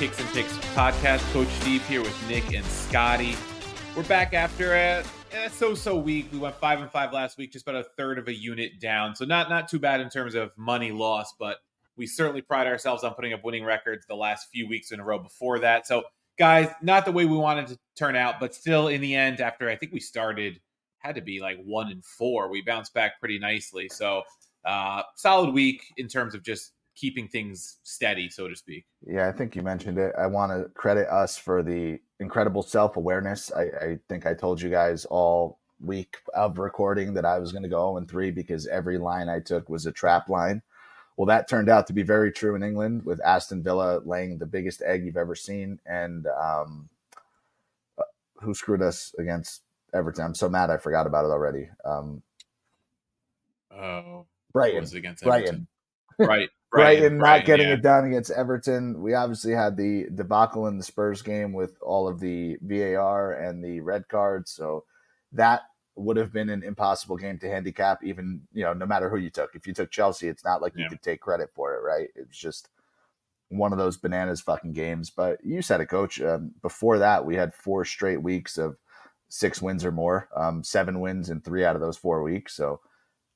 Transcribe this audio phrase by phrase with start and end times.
[0.00, 1.20] Kicks and Picks podcast.
[1.34, 3.36] Coach Steve here with Nick and Scotty.
[3.94, 5.04] We're back after a,
[5.50, 6.32] so-so week.
[6.32, 9.14] We went five and five last week, just about a third of a unit down.
[9.14, 11.58] So not not too bad in terms of money loss, but
[11.98, 15.04] we certainly pride ourselves on putting up winning records the last few weeks in a
[15.04, 15.86] row before that.
[15.86, 16.04] So
[16.38, 19.68] guys, not the way we wanted to turn out, but still in the end, after
[19.68, 20.62] I think we started
[21.00, 23.90] had to be like one and four, we bounced back pretty nicely.
[23.90, 24.22] So
[24.64, 28.84] uh solid week in terms of just keeping things steady, so to speak.
[29.06, 30.12] Yeah, I think you mentioned it.
[30.18, 33.50] I want to credit us for the incredible self awareness.
[33.52, 37.62] I, I, think I told you guys all week of recording that I was going
[37.62, 40.60] to go 0 3 because every line I took was a trap line.
[41.16, 44.46] Well, that turned out to be very true in England with Aston Villa laying the
[44.46, 45.78] biggest egg you've ever seen.
[45.86, 46.88] And um,
[47.98, 48.04] uh,
[48.42, 49.62] who screwed us against
[49.94, 50.24] Everton?
[50.24, 51.68] I'm so mad I forgot about it already.
[51.84, 52.22] Um,
[53.74, 54.96] oh, Brighton.
[54.96, 55.66] against Brighton.
[56.18, 56.50] right.
[56.70, 57.74] Brighton, not getting yeah.
[57.74, 59.02] it done against Everton.
[59.02, 63.62] We obviously had the debacle in the Spurs game with all of the VAR and
[63.62, 64.52] the red cards.
[64.52, 64.84] So
[65.32, 65.62] that
[65.96, 69.30] would have been an impossible game to handicap, even, you know, no matter who you
[69.30, 69.54] took.
[69.54, 72.08] If you took Chelsea, it's not like you could take credit for it, right?
[72.14, 72.68] It's just
[73.48, 75.10] one of those bananas fucking games.
[75.10, 76.20] But you said it, coach.
[76.20, 78.76] Um, before that, we had four straight weeks of
[79.28, 82.54] six wins or more, um, seven wins in three out of those four weeks.
[82.54, 82.80] So,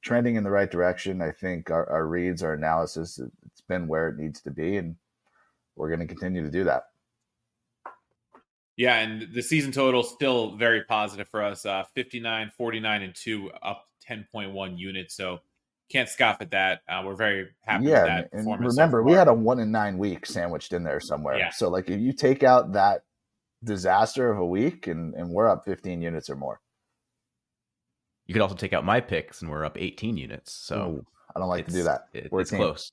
[0.04, 1.22] trending in the right direction.
[1.22, 4.94] I think our, our reads, our analysis, it's been where it needs to be, and
[5.74, 6.84] we're going to continue to do that.
[8.76, 11.64] Yeah, and the season total still very positive for us.
[11.64, 15.16] Uh, 59, 49, and 2, up 10.1 units.
[15.16, 15.40] So
[15.90, 16.82] can't scoff at that.
[16.88, 20.26] Uh, we're very happy yeah, and remember, so we had a one in nine week
[20.26, 21.38] sandwiched in there somewhere.
[21.38, 21.50] Yeah.
[21.50, 23.04] So, like, if you take out that
[23.62, 26.60] disaster of a week, and, and we're up 15 units or more.
[28.26, 30.52] You could also take out my picks, and we're up 18 units.
[30.52, 32.08] So Ooh, I don't like to do that.
[32.12, 32.90] It, it's close.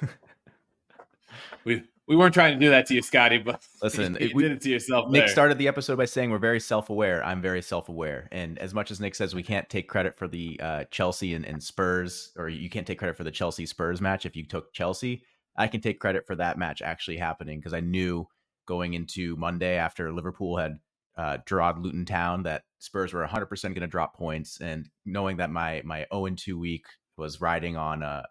[1.64, 4.52] we we weren't trying to do that to you, Scotty, but listen, you, we, did
[4.52, 5.10] it to yourself.
[5.10, 5.28] Nick there.
[5.28, 7.24] started the episode by saying we're very self-aware.
[7.24, 10.58] I'm very self-aware, and as much as Nick says we can't take credit for the
[10.62, 14.24] uh, Chelsea and, and Spurs, or you can't take credit for the Chelsea Spurs match
[14.24, 15.22] if you took Chelsea,
[15.56, 18.28] I can take credit for that match actually happening because I knew
[18.66, 20.78] going into Monday after Liverpool had
[21.16, 25.50] uh, drawed Luton Town that Spurs were 100% going to drop points, and knowing that
[25.50, 28.24] my my 0 2 week was riding on a,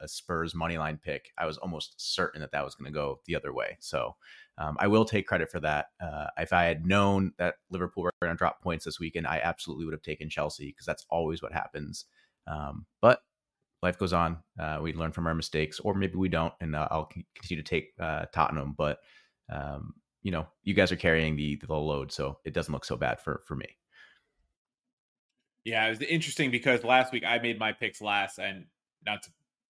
[0.00, 3.20] a Spurs money line pick, I was almost certain that that was going to go
[3.26, 3.76] the other way.
[3.80, 4.16] So
[4.58, 5.86] um, I will take credit for that.
[6.00, 9.40] Uh, if I had known that Liverpool were going to drop points this weekend, I
[9.42, 12.06] absolutely would have taken Chelsea because that's always what happens.
[12.46, 13.22] Um, but
[13.82, 14.38] life goes on.
[14.58, 17.68] Uh, we learn from our mistakes, or maybe we don't, and uh, I'll continue to
[17.68, 18.74] take uh, Tottenham.
[18.76, 18.98] But
[19.50, 22.96] um, you know, you guys are carrying the the load, so it doesn't look so
[22.96, 23.66] bad for for me.
[25.64, 28.66] Yeah, it was interesting because last week I made my picks last, and
[29.04, 29.30] not to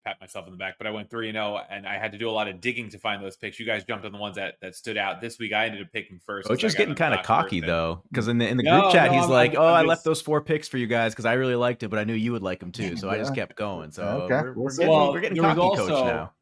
[0.05, 2.13] pat myself in the back, but I went three and zero, oh, and I had
[2.13, 3.59] to do a lot of digging to find those picks.
[3.59, 5.53] You guys jumped on the ones that that stood out this week.
[5.53, 6.47] I ended up picking first.
[6.47, 9.17] Coach is getting kind of cocky though, because in the in the group chat no,
[9.17, 11.25] he's I'm, like, I'm, "Oh, I'm i left those four picks for you guys because
[11.25, 13.15] I really liked it, but I knew you would like them too, so yeah.
[13.15, 14.43] I just kept going." So okay.
[14.43, 16.33] we're, we're, getting, well, we're getting cocky, also, coach now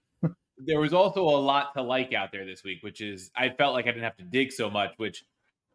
[0.58, 3.74] there was also a lot to like out there this week, which is I felt
[3.74, 5.24] like I didn't have to dig so much, which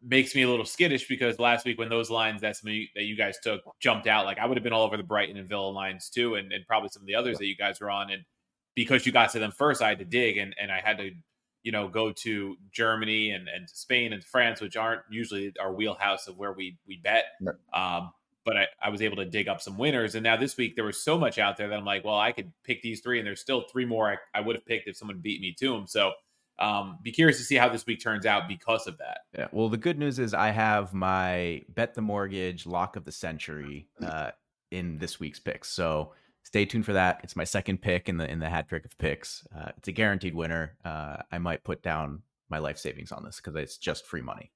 [0.02, 3.16] makes me a little skittish because last week when those lines that's me that you
[3.16, 5.68] guys took jumped out, like I would have been all over the Brighton and Villa
[5.68, 8.10] lines too, and, and probably some of the others that you guys were on.
[8.10, 8.24] And
[8.74, 11.10] because you got to them first, I had to dig and, and I had to,
[11.62, 16.26] you know, go to Germany and, and Spain and France, which aren't usually our wheelhouse
[16.28, 17.24] of where we we bet.
[17.74, 18.12] Um,
[18.44, 20.14] but I, I was able to dig up some winners.
[20.14, 22.32] And now this week there was so much out there that I'm like, well, I
[22.32, 24.96] could pick these three, and there's still three more I, I would have picked if
[24.96, 25.86] someone beat me to them.
[25.86, 26.12] So
[26.58, 29.20] um, be curious to see how this week turns out because of that.
[29.36, 29.48] Yeah.
[29.50, 33.88] Well, the good news is I have my bet the mortgage lock of the century
[34.04, 34.32] uh,
[34.70, 35.70] in this week's picks.
[35.70, 36.12] So
[36.42, 37.20] stay tuned for that.
[37.22, 39.46] It's my second pick in the in the hat trick of picks.
[39.56, 40.76] Uh, it's a guaranteed winner.
[40.84, 44.50] Uh, I might put down my life savings on this because it's just free money.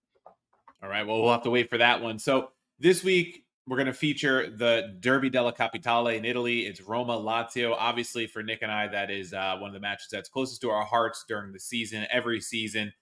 [0.82, 1.06] All right.
[1.06, 2.18] Well, we'll have to wait for that one.
[2.18, 6.66] So this week we're going to feature the Derby della Capitale in Italy.
[6.66, 7.74] It's Roma Lazio.
[7.78, 10.70] Obviously, for Nick and I, that is uh, one of the matches that's closest to
[10.70, 12.92] our hearts during the season, every season.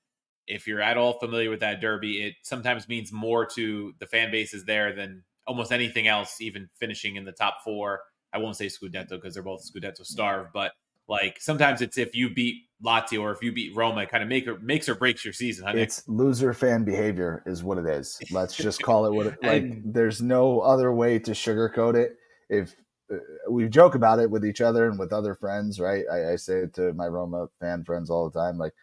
[0.46, 4.30] If you're at all familiar with that derby, it sometimes means more to the fan
[4.30, 8.00] bases there than almost anything else, even finishing in the top four.
[8.32, 10.72] I won't say Scudetto because they're both Scudetto starved, but
[11.08, 14.28] like sometimes it's if you beat Lazio or if you beat Roma, it kind of
[14.28, 15.66] make or makes or breaks your season.
[15.66, 18.20] Huh, it's loser fan behavior, is what it is.
[18.30, 19.62] Let's just call it what it like.
[19.62, 22.16] and, there's no other way to sugarcoat it.
[22.48, 22.74] If
[23.12, 23.16] uh,
[23.50, 26.04] we joke about it with each other and with other friends, right?
[26.10, 28.58] I, I say it to my Roma fan friends all the time.
[28.58, 28.74] Like,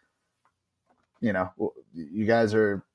[1.19, 1.51] you know,
[1.93, 2.85] you guys are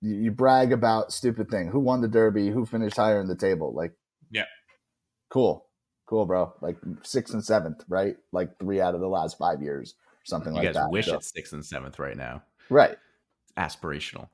[0.00, 1.68] you brag about stupid thing.
[1.68, 2.50] Who won the derby?
[2.50, 3.72] Who finished higher in the table?
[3.74, 3.92] Like,
[4.30, 4.44] yeah,
[5.30, 5.68] cool
[6.08, 6.52] cool, bro.
[6.60, 8.16] Like sixth and seventh, right?
[8.32, 9.94] Like three out of the last five years,
[10.28, 10.78] something you like that.
[10.78, 11.14] You guys wish so.
[11.16, 12.96] it's sixth and seventh right now, right?
[13.56, 14.28] Aspirational.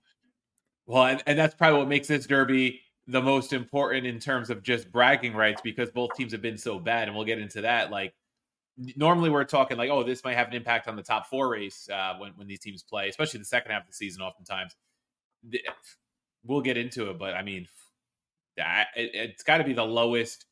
[0.87, 4.63] Well, and, and that's probably what makes this derby the most important in terms of
[4.63, 7.91] just bragging rights because both teams have been so bad, and we'll get into that.
[7.91, 8.15] Like
[8.97, 11.89] normally we're talking like, oh, this might have an impact on the top four race
[11.91, 14.23] uh, when when these teams play, especially the second half of the season.
[14.23, 14.77] Oftentimes,
[16.45, 17.67] we'll get into it, but I mean,
[18.57, 20.47] it, has got to be the lowest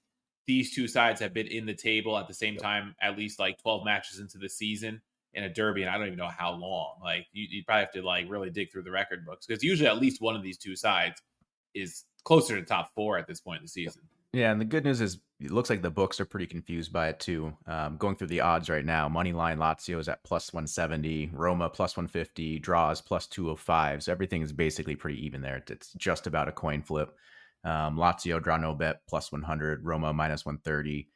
[0.47, 3.63] these two sides have been in the table at the same time, at least like
[3.63, 5.01] 12 matches into the season
[5.35, 6.97] in a derby, and I don't even know how long.
[7.03, 9.89] Like you, you probably have to like really dig through the record books because usually
[9.89, 11.21] at least one of these two sides
[11.75, 14.03] is closer to top four at this point in the season.
[14.33, 17.09] Yeah, and the good news is it looks like the books are pretty confused by
[17.09, 17.53] it too.
[17.67, 21.69] Um, going through the odds right now, money line Lazio is at plus 170, Roma
[21.69, 24.05] plus 150, draws plus 205.
[24.05, 25.63] So everything is basically pretty even there.
[25.69, 27.15] It's just about a coin flip.
[27.65, 31.09] Um, Lazio draw no bet plus 100, Roma minus 130.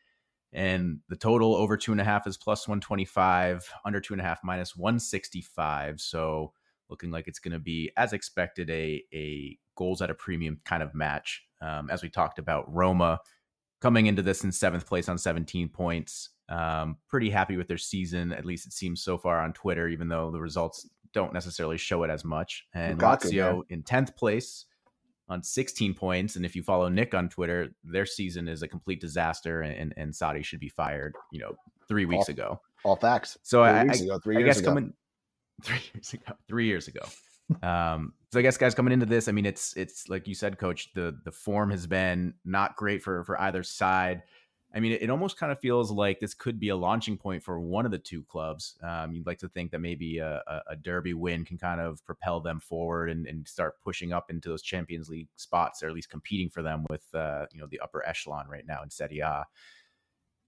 [0.57, 4.25] And the total over two and a half is plus 125, under two and a
[4.25, 6.01] half minus 165.
[6.01, 6.55] So
[6.89, 10.83] looking like it's going to be, as expected, a, a goals at a premium kind
[10.83, 11.45] of match.
[11.61, 13.21] Um, as we talked about, Roma
[13.83, 16.31] coming into this in seventh place on 17 points.
[16.49, 20.09] Um, pretty happy with their season, at least it seems so far on Twitter, even
[20.09, 22.65] though the results don't necessarily show it as much.
[22.73, 24.65] And Lazio in 10th place
[25.29, 26.37] on 16 points.
[26.37, 30.13] And if you follow Nick on Twitter, their season is a complete disaster, and and
[30.13, 31.15] Sarri should be fired.
[31.33, 31.57] You know,
[31.89, 32.61] three weeks all, ago.
[32.85, 33.39] All facts.
[33.43, 34.69] So three I, I, ago, I guess ago.
[34.69, 34.93] coming
[35.63, 37.03] three years ago, three years ago.
[37.63, 40.59] um, so I guess guys coming into this, I mean, it's it's like you said,
[40.59, 40.93] Coach.
[40.95, 44.23] The the form has been not great for for either side.
[44.77, 47.43] I mean, it, it, almost kind of feels like this could be a launching point
[47.43, 48.77] for one of the two clubs.
[48.83, 52.41] Um, you'd like to think that maybe a, a, derby win can kind of propel
[52.41, 56.11] them forward and, and, start pushing up into those Champions League spots, or at least
[56.11, 59.47] competing for them with uh, you know the upper echelon right now in Serie A.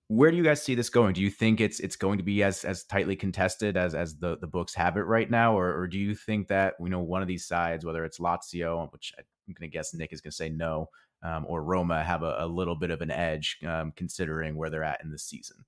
[0.09, 1.15] Where do you guys see this going?
[1.15, 4.37] Do you think it's it's going to be as as tightly contested as as the
[4.37, 7.23] the books have it right now, or, or do you think that you know one
[7.23, 10.37] of these sides, whether it's Lazio, which I'm going to guess Nick is going to
[10.37, 10.91] say no,
[11.23, 14.85] um, or Roma have a, a, little bit of an edge um, considering where they're
[14.85, 15.65] at in the season.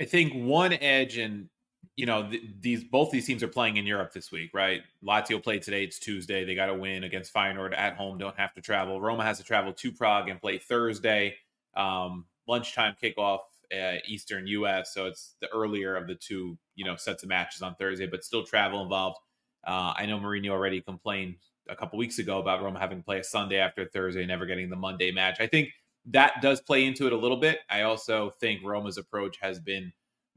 [0.00, 1.48] I think one edge, and
[1.96, 4.82] you know th- these both these teams are playing in Europe this week, right?
[5.04, 6.44] Lazio played today; it's Tuesday.
[6.44, 8.18] They got to win against Feyenoord at home.
[8.18, 9.00] Don't have to travel.
[9.00, 11.36] Roma has to travel to Prague and play Thursday.
[11.76, 13.40] Um, lunchtime kickoff
[13.72, 14.92] uh, Eastern U.S.
[14.92, 18.24] So it's the earlier of the two, you know, sets of matches on Thursday, but
[18.24, 19.18] still travel involved.
[19.66, 21.36] Uh, I know Mourinho already complained
[21.68, 24.70] a couple weeks ago about Roma having to play a Sunday after Thursday, never getting
[24.70, 25.40] the Monday match.
[25.40, 25.70] I think
[26.06, 27.60] that does play into it a little bit.
[27.70, 29.92] I also think Roma's approach has been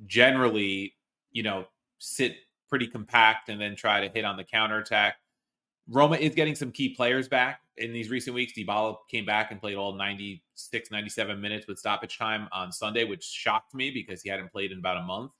[0.05, 0.93] generally,
[1.31, 1.65] you know,
[1.99, 2.35] sit
[2.69, 5.15] pretty compact and then try to hit on the counterattack.
[5.89, 8.53] Roma is getting some key players back in these recent weeks.
[8.57, 13.23] Dybala came back and played all 96, 97 minutes with stoppage time on Sunday, which
[13.23, 15.31] shocked me because he hadn't played in about a month.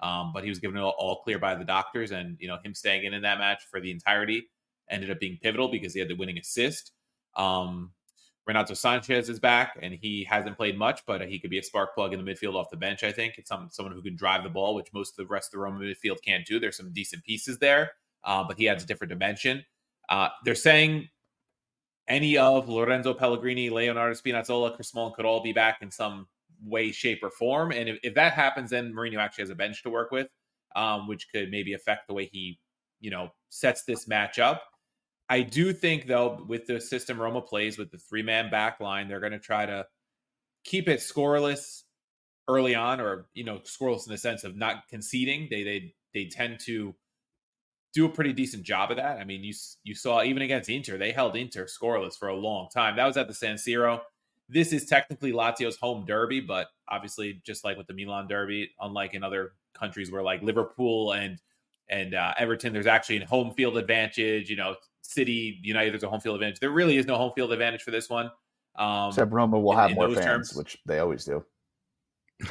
[0.00, 2.74] Um, but he was given all, all clear by the doctors, and you know him
[2.74, 4.48] staying in in that match for the entirety
[4.90, 6.92] ended up being pivotal because he had the winning assist.
[7.36, 7.92] Um,
[8.46, 11.94] Renato Sanches is back, and he hasn't played much, but he could be a spark
[11.94, 13.02] plug in the midfield off the bench.
[13.02, 15.48] I think it's some, someone who can drive the ball, which most of the rest
[15.48, 16.60] of the Roman midfield can't do.
[16.60, 19.64] There's some decent pieces there, uh, but he adds a different dimension.
[20.10, 21.08] Uh, they're saying
[22.06, 26.26] any of Lorenzo Pellegrini, Leonardo Spinazzola, Chris Smalling could all be back in some
[26.62, 27.72] way, shape, or form.
[27.72, 30.28] And if, if that happens, then Mourinho actually has a bench to work with,
[30.76, 32.58] um, which could maybe affect the way he,
[33.00, 34.62] you know, sets this match up.
[35.28, 39.08] I do think though, with the system Roma plays with the three man back line,
[39.08, 39.86] they're going to try to
[40.64, 41.82] keep it scoreless
[42.48, 45.48] early on, or you know, scoreless in the sense of not conceding.
[45.50, 46.94] They they they tend to
[47.94, 49.18] do a pretty decent job of that.
[49.18, 52.68] I mean, you you saw even against Inter, they held Inter scoreless for a long
[52.72, 52.96] time.
[52.96, 54.00] That was at the San Siro.
[54.48, 59.14] This is technically Lazio's home derby, but obviously, just like with the Milan derby, unlike
[59.14, 61.40] in other countries where like Liverpool and
[61.88, 64.50] and uh, Everton, there's actually a home field advantage.
[64.50, 64.74] You know,
[65.04, 66.60] City, United, there's a home field advantage.
[66.60, 68.30] There really is no home field advantage for this one.
[68.76, 70.54] Um, Except Roma will in, have in more fans, terms.
[70.54, 71.44] which they always do.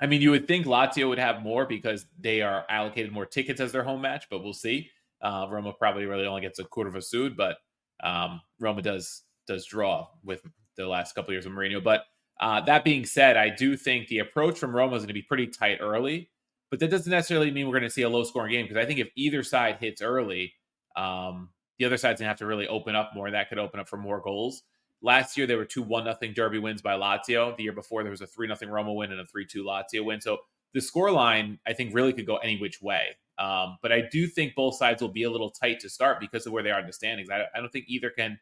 [0.00, 3.60] I mean, you would think Lazio would have more because they are allocated more tickets
[3.60, 4.90] as their home match, but we'll see.
[5.22, 7.56] Uh, Roma probably really only gets a quarter of a Sud, but
[8.02, 10.42] um, Roma does does draw with
[10.76, 11.82] the last couple of years of Mourinho.
[11.82, 12.04] But
[12.40, 15.22] uh, that being said, I do think the approach from Roma is going to be
[15.22, 16.28] pretty tight early,
[16.70, 18.84] but that doesn't necessarily mean we're going to see a low scoring game because I
[18.84, 20.52] think if either side hits early,
[20.96, 23.26] um, the other side's gonna have to really open up more.
[23.26, 24.62] and That could open up for more goals.
[25.02, 27.56] Last year there were two one nothing Derby wins by Lazio.
[27.56, 30.04] The year before there was a three nothing Roma win and a three two Lazio
[30.04, 30.20] win.
[30.20, 30.38] So
[30.74, 33.16] the score line I think really could go any which way.
[33.38, 36.46] Um, but I do think both sides will be a little tight to start because
[36.46, 37.28] of where they are in the standings.
[37.30, 38.38] I, I don't think either can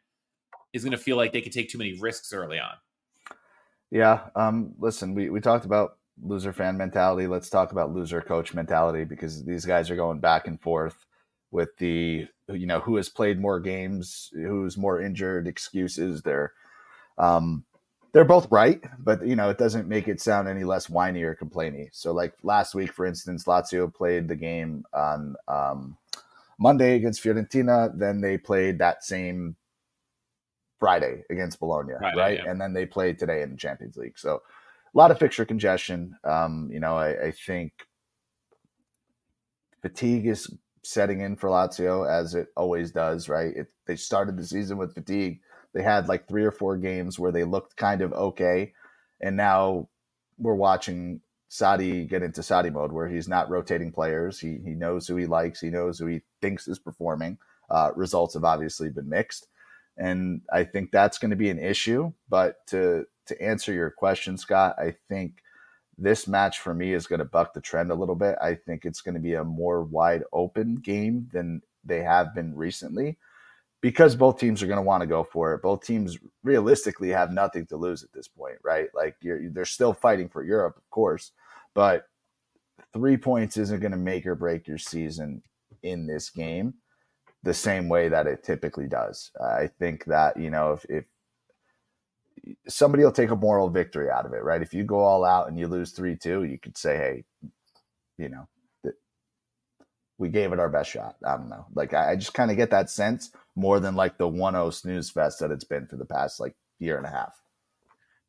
[0.73, 2.75] is going to feel like they can take too many risks early on.
[3.91, 4.29] Yeah.
[4.35, 7.27] Um, listen, we, we talked about loser fan mentality.
[7.27, 11.07] Let's talk about loser coach mentality because these guys are going back and forth
[11.55, 16.21] with the you know who has played more games, who's more injured, excuses.
[16.21, 16.53] They're
[17.17, 17.65] um,
[18.13, 21.37] they're both right, but you know it doesn't make it sound any less whiny or
[21.37, 21.89] complainy.
[21.93, 25.97] So like last week, for instance, Lazio played the game on um,
[26.59, 27.97] Monday against Fiorentina.
[27.97, 29.55] Then they played that same
[30.81, 32.41] Friday against Bologna, Friday, right?
[32.45, 32.51] Yeah.
[32.51, 34.19] And then they played today in the Champions League.
[34.19, 34.43] So
[34.93, 36.17] a lot of fixture congestion.
[36.25, 37.73] Um, you know, I, I think
[39.83, 40.51] fatigue is
[40.85, 43.55] setting in for Lazio as it always does, right?
[43.57, 45.41] It, they started the season with fatigue.
[45.75, 48.73] They had like three or four games where they looked kind of okay,
[49.21, 49.89] and now
[50.39, 54.39] we're watching Sarri get into Sarri mode where he's not rotating players.
[54.41, 55.61] He he knows who he likes.
[55.61, 57.39] He knows who he thinks is performing.
[57.71, 59.49] Uh, results have obviously been mixed,
[59.97, 62.13] and I think that's going to be an issue.
[62.29, 65.39] But to to answer your question, Scott, I think
[65.97, 68.37] this match for me is going to buck the trend a little bit.
[68.43, 72.55] I think it's going to be a more wide open game than they have been
[72.57, 73.19] recently
[73.81, 75.63] because both teams are going to want to go for it.
[75.63, 78.89] Both teams realistically have nothing to lose at this point, right?
[78.95, 81.33] Like they're still fighting for Europe, of course,
[81.75, 82.07] but
[82.93, 85.43] three points isn't going to make or break your season
[85.83, 86.75] in this game
[87.43, 89.31] the same way that it typically does.
[89.39, 91.05] I think that, you know, if, if
[92.69, 94.63] somebody will take a moral victory out of it, right?
[94.63, 97.25] If you go all out and you lose 3 2, you could say, hey,
[98.19, 98.49] you know,
[100.19, 101.17] we gave it our best shot.
[101.27, 101.67] I don't know.
[101.75, 104.71] Like, I, I just kind of get that sense more than like the 1 0
[104.71, 107.41] snooze fest that it's been for the past like year and a half.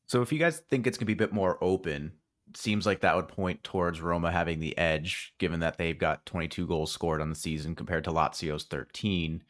[0.07, 2.13] So, if you guys think it's going to be a bit more open,
[2.55, 6.67] seems like that would point towards Roma having the edge, given that they've got 22
[6.67, 9.43] goals scored on the season compared to Lazio's 13.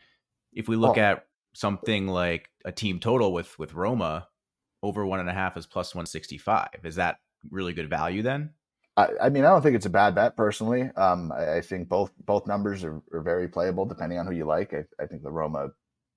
[0.53, 1.01] If we look oh.
[1.01, 4.27] at something like a team total with with Roma,
[4.85, 6.67] over one and a half is plus 165.
[6.83, 8.51] Is that really good value then?
[8.95, 10.91] I, I mean, I don't think it's a bad bet personally.
[10.95, 14.45] Um, I, I, think both both numbers are, are, very playable depending on who you
[14.45, 14.73] like.
[14.73, 15.69] I, I think the Roma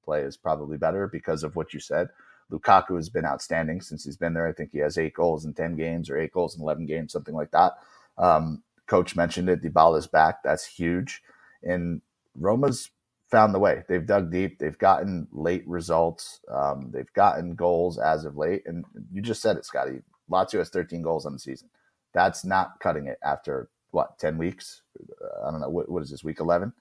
[0.04, 2.08] play is probably better because of what you said.
[2.52, 4.46] Lukaku has been outstanding since he's been there.
[4.46, 7.12] I think he has eight goals in 10 games or eight goals in 11 games,
[7.12, 7.72] something like that.
[8.16, 9.62] Um, coach mentioned it.
[9.62, 10.42] Dybala's back.
[10.42, 11.22] That's huge.
[11.62, 12.00] And
[12.34, 12.90] Roma's
[13.30, 13.84] found the way.
[13.88, 14.58] They've dug deep.
[14.58, 16.40] They've gotten late results.
[16.50, 18.62] Um, they've gotten goals as of late.
[18.66, 20.00] And you just said it, Scotty.
[20.30, 21.68] Lazio has 13 goals on the season.
[22.14, 24.82] That's not cutting it after what 10 weeks.
[25.00, 26.72] Uh, I don't know what, what is this week 11.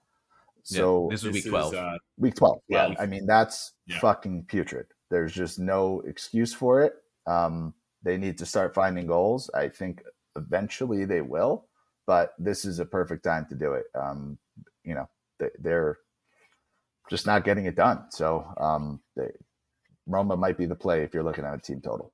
[0.64, 1.74] So yeah, this is week 12.
[1.74, 2.60] Is, uh, week 12.
[2.68, 4.00] Yeah, I mean that's yeah.
[4.00, 4.88] fucking putrid.
[5.10, 6.94] There's just no excuse for it.
[7.26, 7.74] Um,
[8.04, 9.50] they need to start finding goals.
[9.54, 10.04] I think
[10.36, 11.68] eventually they will,
[12.06, 13.86] but this is a perfect time to do it.
[13.96, 14.38] Um,
[14.84, 15.98] you know, they, are
[17.10, 18.06] just not getting it done.
[18.10, 19.30] So um, they,
[20.06, 22.14] Roma might be the play if you're looking at a team total.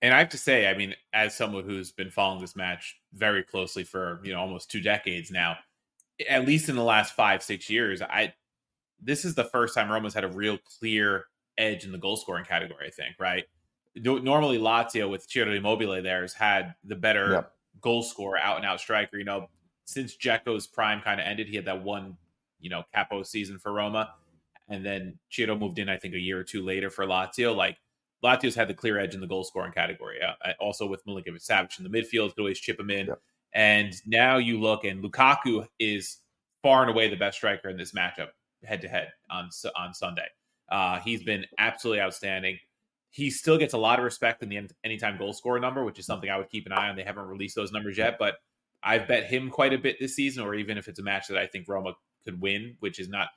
[0.00, 3.44] And I have to say, I mean, as someone who's been following this match very
[3.44, 5.56] closely for you know almost two decades now,
[6.28, 8.34] at least in the last five six years, I
[9.00, 12.44] this is the first time Roma's had a real clear edge in the goal scoring
[12.44, 12.86] category.
[12.88, 13.44] I think right.
[13.94, 17.52] Normally, Lazio with Ciro Immobile there has had the better yep.
[17.80, 19.18] goal scorer, out and out striker.
[19.18, 19.48] You know,
[19.84, 22.16] since Dzeko's prime kind of ended, he had that one
[22.62, 24.14] you know capo season for Roma,
[24.68, 27.54] and then Ciro moved in I think a year or two later for Lazio.
[27.54, 27.76] Like
[28.24, 30.18] Lazio's had the clear edge in the goal scoring category.
[30.22, 33.06] Uh, also with Milinkovic Savic in the midfield, could always chip him in.
[33.06, 33.20] Yep.
[33.54, 36.18] And now you look, and Lukaku is
[36.62, 38.28] far and away the best striker in this matchup,
[38.64, 40.26] head to head on on Sunday.
[40.70, 42.58] Uh, he's been absolutely outstanding.
[43.10, 46.06] He still gets a lot of respect in the anytime goal scorer number, which is
[46.06, 46.96] something I would keep an eye on.
[46.96, 48.36] They haven't released those numbers yet, but
[48.82, 51.36] I've bet him quite a bit this season, or even if it's a match that
[51.36, 51.92] I think Roma
[52.24, 53.28] could win, which is not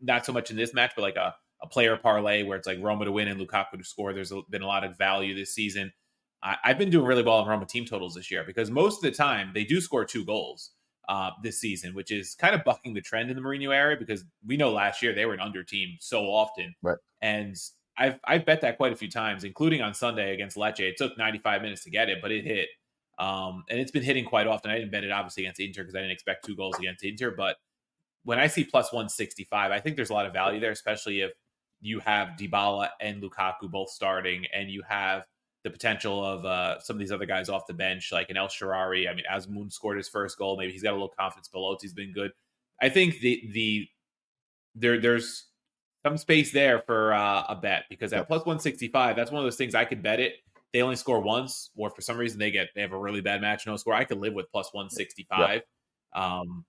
[0.00, 2.78] not so much in this match, but like a, a player parlay where it's like
[2.80, 4.12] Roma to win and Lukaku to score.
[4.12, 5.92] There's a, been a lot of value this season.
[6.42, 9.02] I, have been doing really well on Roma team totals this year because most of
[9.02, 10.70] the time they do score two goals
[11.08, 14.24] uh, this season, which is kind of bucking the trend in the Mourinho area because
[14.46, 16.74] we know last year they were an under team so often.
[16.82, 16.98] Right.
[17.20, 17.56] And
[17.98, 20.80] I've I've bet that quite a few times, including on Sunday against Lecce.
[20.80, 22.68] It took 95 minutes to get it, but it hit.
[23.18, 24.70] Um, and it's been hitting quite often.
[24.70, 27.34] I didn't bet it obviously against Inter because I didn't expect two goals against Inter,
[27.36, 27.56] but
[28.24, 31.32] when I see plus 165, I think there's a lot of value there, especially if
[31.80, 35.24] you have Dybala and Lukaku both starting and you have
[35.64, 38.48] the potential of uh, some of these other guys off the bench, like an El
[38.48, 39.08] Shaarawy.
[39.10, 40.56] I mean, Azmoun scored his first goal.
[40.56, 41.50] Maybe he's got a little confidence.
[41.54, 42.32] Belotti's been good.
[42.80, 43.88] I think the the
[44.74, 45.46] there there's
[46.02, 49.56] some space there for uh, a bet because at plus 165, that's one of those
[49.56, 50.34] things I could bet it.
[50.72, 53.40] They only score once, or for some reason they get they have a really bad
[53.40, 53.94] match, no score.
[53.94, 55.62] I could live with plus 165.
[56.14, 56.64] Um,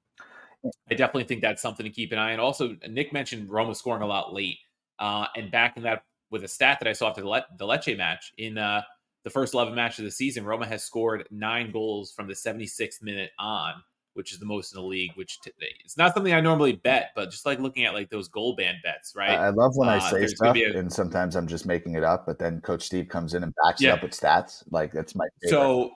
[0.90, 2.40] I definitely think that's something to keep an eye on.
[2.40, 4.60] Also, Nick mentioned Roma scoring a lot late,
[5.00, 7.66] uh, and back in that with a stat that I saw after the, Le- the
[7.66, 8.82] Lecce match in uh,
[9.24, 13.04] the first 11 match of the season, Roma has scored nine goals from the 76th
[13.04, 13.74] minute on,
[14.14, 15.12] which is the most in the league.
[15.16, 15.52] Which t-
[15.84, 18.78] it's not something I normally bet, but just like looking at like those goal band
[18.84, 19.32] bets, right?
[19.32, 22.26] I love when uh, I say stuff, a, and sometimes I'm just making it up,
[22.26, 23.92] but then Coach Steve comes in and backs yeah.
[23.92, 24.64] it up with stats.
[24.72, 25.58] Like that's my favorite.
[25.58, 25.92] so.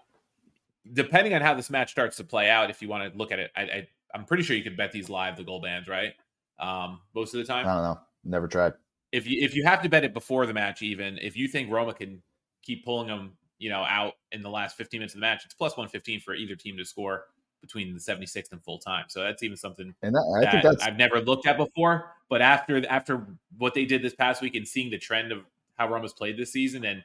[0.93, 3.39] Depending on how this match starts to play out, if you want to look at
[3.39, 6.13] it, I, I I'm pretty sure you could bet these live the goal bands, right?
[6.57, 7.67] Um, most of the time.
[7.67, 7.99] I don't know.
[8.23, 8.73] Never tried.
[9.11, 11.69] If you if you have to bet it before the match, even if you think
[11.69, 12.23] Roma can
[12.63, 15.53] keep pulling them, you know, out in the last 15 minutes of the match, it's
[15.53, 17.25] plus 115 for either team to score
[17.61, 19.05] between the 76th and full time.
[19.07, 20.83] So that's even something and that, I that think that's...
[20.83, 22.11] I've never looked at before.
[22.29, 25.39] But after after what they did this past week and seeing the trend of
[25.75, 27.03] how Roma's played this season, and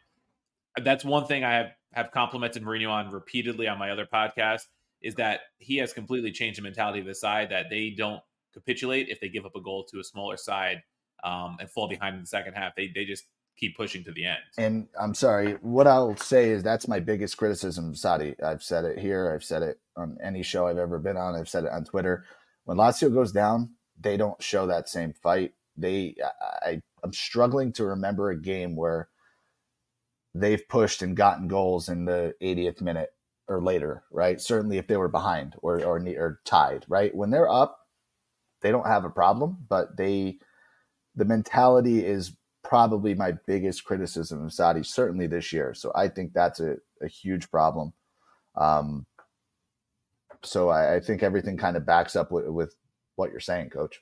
[0.83, 4.67] that's one thing I have have complimented Mourinho on repeatedly on my other podcast
[5.03, 8.21] is that he has completely changed the mentality of the side that they don't
[8.53, 10.83] capitulate if they give up a goal to a smaller side
[11.25, 12.75] um, and fall behind in the second half.
[12.77, 13.25] They they just
[13.57, 14.39] keep pushing to the end.
[14.57, 18.43] And I'm sorry, what I'll say is that's my biggest criticism of Sarri.
[18.43, 21.49] I've said it here, I've said it on any show I've ever been on, I've
[21.49, 22.25] said it on Twitter.
[22.65, 25.53] When Lazio goes down, they don't show that same fight.
[25.77, 26.17] They
[26.63, 29.09] I I'm struggling to remember a game where
[30.35, 33.11] they've pushed and gotten goals in the 80th minute
[33.51, 34.41] or later, right?
[34.41, 37.15] Certainly if they were behind or or, or tied, right?
[37.15, 37.81] When they're up,
[38.63, 40.39] they don't have a problem, but they
[41.17, 45.75] the mentality is probably my biggest criticism of Sarri, certainly this year.
[45.75, 47.93] So I think that's a, a huge problem.
[48.57, 49.07] Um,
[50.45, 52.75] so I, I think everything kind of backs up with, with
[53.17, 54.01] what you're saying, Coach.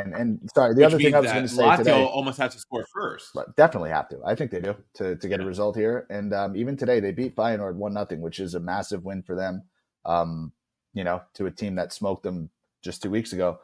[0.00, 2.38] And and sorry, the Which other thing I was going to say Lazio today, almost
[2.38, 3.36] has to score first.
[3.56, 4.20] Definitely have to.
[4.24, 6.06] I think they do to to get a result here.
[6.10, 9.34] And um, even today, they beat Feyenoord one nothing, which is a massive win for
[9.34, 9.62] them.
[10.04, 10.52] Um,
[10.94, 12.50] you know, to a team that smoked them
[12.82, 13.58] just two weeks ago.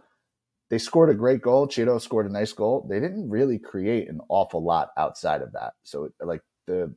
[0.68, 1.68] They scored a great goal.
[1.68, 2.86] Ciro scored a nice goal.
[2.88, 5.74] They didn't really create an awful lot outside of that.
[5.84, 6.92] So, like the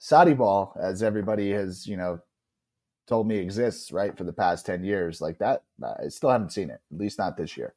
[0.00, 2.20] Sarri ball, as everybody has you know
[3.06, 5.62] told me exists right for the past 10 years like that
[6.02, 7.74] i still haven't seen it at least not this year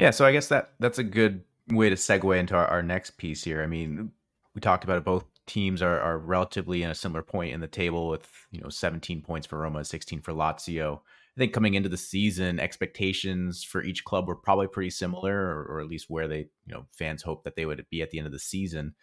[0.00, 3.18] yeah, so I guess that that's a good way to segue into our, our next
[3.18, 3.62] piece here.
[3.62, 4.12] I mean,
[4.54, 5.04] we talked about it.
[5.04, 8.70] Both teams are, are relatively in a similar point in the table with you know
[8.70, 11.00] 17 points for Roma, 16 for Lazio.
[11.00, 15.64] I think coming into the season, expectations for each club were probably pretty similar, or,
[15.64, 18.18] or, at least where they, you know, fans hope that they would be at the
[18.18, 18.94] end of the season.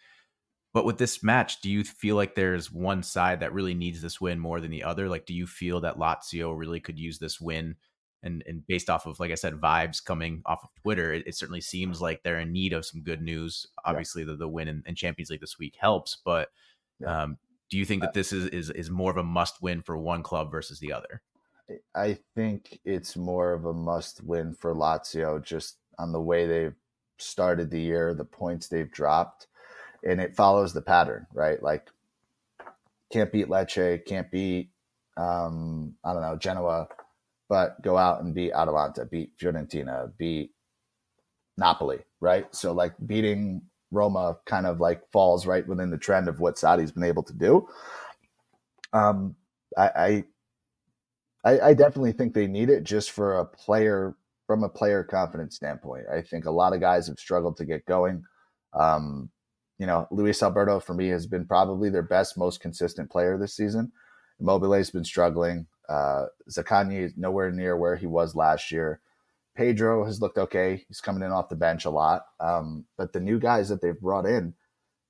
[0.74, 4.20] But with this match, do you feel like there's one side that really needs this
[4.20, 5.08] win more than the other?
[5.08, 7.76] Like, do you feel that Lazio really could use this win
[8.22, 11.34] and and based off of like I said, vibes coming off of Twitter, it, it
[11.36, 13.66] certainly seems like they're in need of some good news.
[13.84, 14.32] Obviously, yeah.
[14.32, 16.48] the, the win in, in, Champions League this week helps, but
[17.00, 17.22] yeah.
[17.22, 17.38] um,
[17.70, 20.22] do you think that this is, is is more of a must win for one
[20.22, 21.22] club versus the other?
[21.94, 26.74] I think it's more of a must win for Lazio, just on the way they've
[27.18, 29.48] started the year, the points they've dropped,
[30.02, 31.62] and it follows the pattern, right?
[31.62, 31.90] Like
[33.12, 34.70] can't beat Lecce, can't beat
[35.18, 36.88] um, I don't know Genoa
[37.48, 40.52] but go out and beat Atalanta, beat Fiorentina, beat
[41.56, 42.46] Napoli, right?
[42.54, 46.92] So like beating Roma kind of like falls right within the trend of what Sarri's
[46.92, 47.66] been able to do.
[48.92, 49.34] Um,
[49.76, 50.24] I,
[51.44, 55.56] I, I definitely think they need it just for a player from a player confidence
[55.56, 56.06] standpoint.
[56.12, 58.24] I think a lot of guys have struggled to get going.
[58.72, 59.30] Um,
[59.78, 63.54] you know, Luis Alberto for me has been probably their best, most consistent player this
[63.54, 63.92] season.
[64.40, 65.66] Mobile's been struggling.
[65.88, 69.00] Uh, Zaccagni is nowhere near where he was last year.
[69.56, 70.84] Pedro has looked okay.
[70.86, 72.26] He's coming in off the bench a lot.
[72.38, 74.54] Um, but the new guys that they've brought in,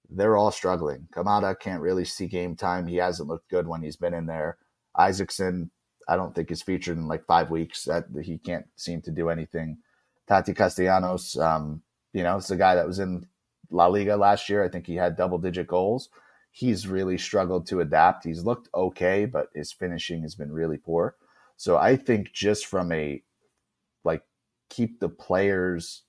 [0.08, 1.08] they're all struggling.
[1.12, 2.86] Kamada can't really see game time.
[2.86, 4.56] He hasn't looked good when he's been in there.
[4.96, 5.68] Isaksen,
[6.08, 7.84] I don't think is featured in like five weeks.
[7.84, 9.78] That he can't seem to do anything.
[10.30, 11.82] Taty Castellanos, um,
[12.14, 13.26] you know, it's the guy that was in
[13.70, 14.64] La Liga last year.
[14.64, 16.08] I think he had double digit goals
[16.50, 18.24] he's really struggled to adapt.
[18.24, 21.16] He's looked okay, but his finishing has been really poor.
[21.56, 23.22] So I think just from a
[24.04, 24.22] like
[24.68, 26.02] keep the players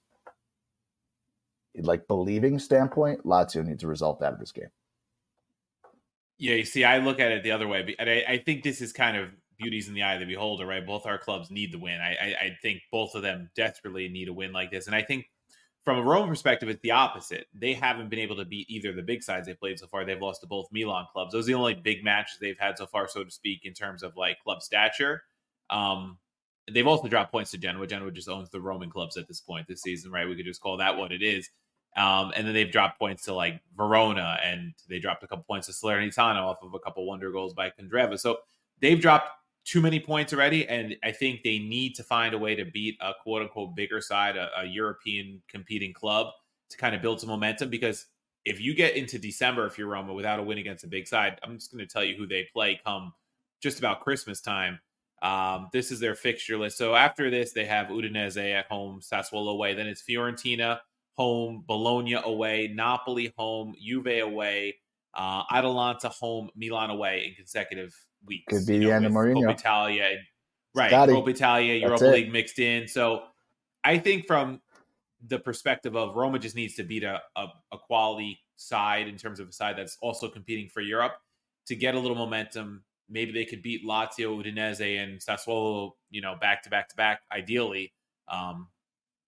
[1.76, 4.70] like believing standpoint, Lazio needs a result out of this game.
[6.38, 8.80] Yeah, you see, I look at it the other way, and I, I think this
[8.82, 10.86] is kind of beauties in the eye of the beholder, right?
[10.86, 12.00] Both our clubs need the win.
[12.00, 15.02] I, I, I think both of them desperately need a win like this, and I
[15.02, 15.30] think
[15.90, 17.48] from a Roma perspective, it's the opposite.
[17.52, 20.06] They haven't been able to beat either of the big sides they've played so far.
[20.06, 21.34] They've lost to both Milan clubs.
[21.34, 24.04] Those are the only big matches they've had so far, so to speak, in terms
[24.04, 25.24] of like club stature.
[25.72, 26.20] Um,
[26.72, 27.88] they've also dropped points to Genoa.
[27.88, 30.30] Genoa just owns the Roman clubs at this point this season, right?
[30.30, 31.50] We could just call that what it is.
[31.98, 35.66] Um, and then they've dropped points to like Verona, and they dropped a couple points
[35.66, 38.20] to Salernitana off of a couple wonder goals by Candreva.
[38.20, 38.38] So
[38.80, 39.32] they've dropped
[39.70, 42.98] too many points already, and I think they need to find a way to beat
[43.02, 46.28] a quote unquote bigger side, a, a European competing club,
[46.72, 47.70] to kind of build some momentum.
[47.70, 48.08] Because
[48.46, 51.40] if you get into December, if you're Roma without a win against a big side,
[51.44, 53.14] I'm just going to tell you who they play come
[53.62, 54.80] just about Christmas time.
[55.22, 56.78] Um, this is their fixture list.
[56.78, 59.76] So after this, they have Udinese at home, Sassuolo away.
[59.76, 60.80] Then it's Fiorentina
[61.16, 64.78] home, Bologna away, Napoli home, Juve away,
[65.14, 67.94] uh, Atalanta home, Milan away in consecutive
[68.26, 68.46] weeks.
[68.48, 69.52] Could be you know, the end of Mourinho.
[69.52, 70.18] Italia,
[70.76, 70.90] right?
[70.90, 71.14] Scotty.
[71.14, 72.14] Coppa Italia, Europa it.
[72.14, 72.88] League mixed in.
[72.88, 73.24] So
[73.84, 74.62] I think from
[75.28, 79.40] the perspective of Roma just needs to beat a, a, a quality side in terms
[79.40, 81.14] of a side that's also competing for Europe
[81.68, 82.84] to get a little momentum.
[83.10, 87.22] Maybe they could beat Lazio, Udinese, and Sassuolo, you know, back to back to back,
[87.32, 87.94] ideally,
[88.28, 88.68] um,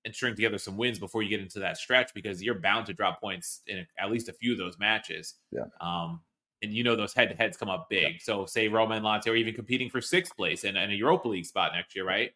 [0.06, 2.94] and string together some wins before you get into that stretch because you're bound to
[2.94, 5.36] drop points in at least a few of those matches.
[5.52, 5.66] Yeah.
[5.80, 6.22] Um,
[6.62, 8.14] and you know those head to heads come up big.
[8.14, 8.20] Yeah.
[8.22, 11.28] So say Roma and Lazio are even competing for sixth place and, and a Europa
[11.28, 12.32] League spot next year, right?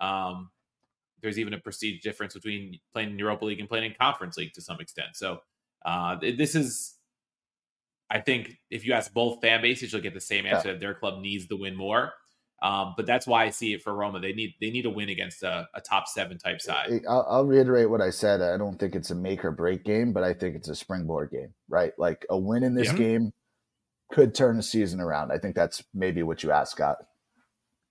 [0.00, 0.50] Um,
[1.22, 4.54] there's even a prestige difference between playing in Europa League and playing in Conference League
[4.54, 5.08] to some extent.
[5.14, 5.40] So
[5.84, 6.94] uh, this is,
[8.10, 10.74] I think, if you ask both fan bases, you'll get the same answer yeah.
[10.74, 12.12] that their club needs to win more.
[12.62, 14.20] Um, but that's why I see it for Roma.
[14.20, 16.90] They need they need a win against a, a top seven type side.
[17.08, 18.42] I'll, I'll, reiterate what I said.
[18.42, 21.30] I don't think it's a make or break game, but I think it's a springboard
[21.30, 21.54] game.
[21.70, 22.98] Right, like a win in this yeah.
[22.98, 23.32] game
[24.12, 25.32] could turn the season around.
[25.32, 26.98] I think that's maybe what you asked, Scott.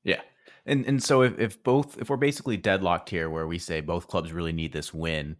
[0.03, 0.21] Yeah,
[0.65, 4.07] and and so if, if both if we're basically deadlocked here, where we say both
[4.07, 5.37] clubs really need this win,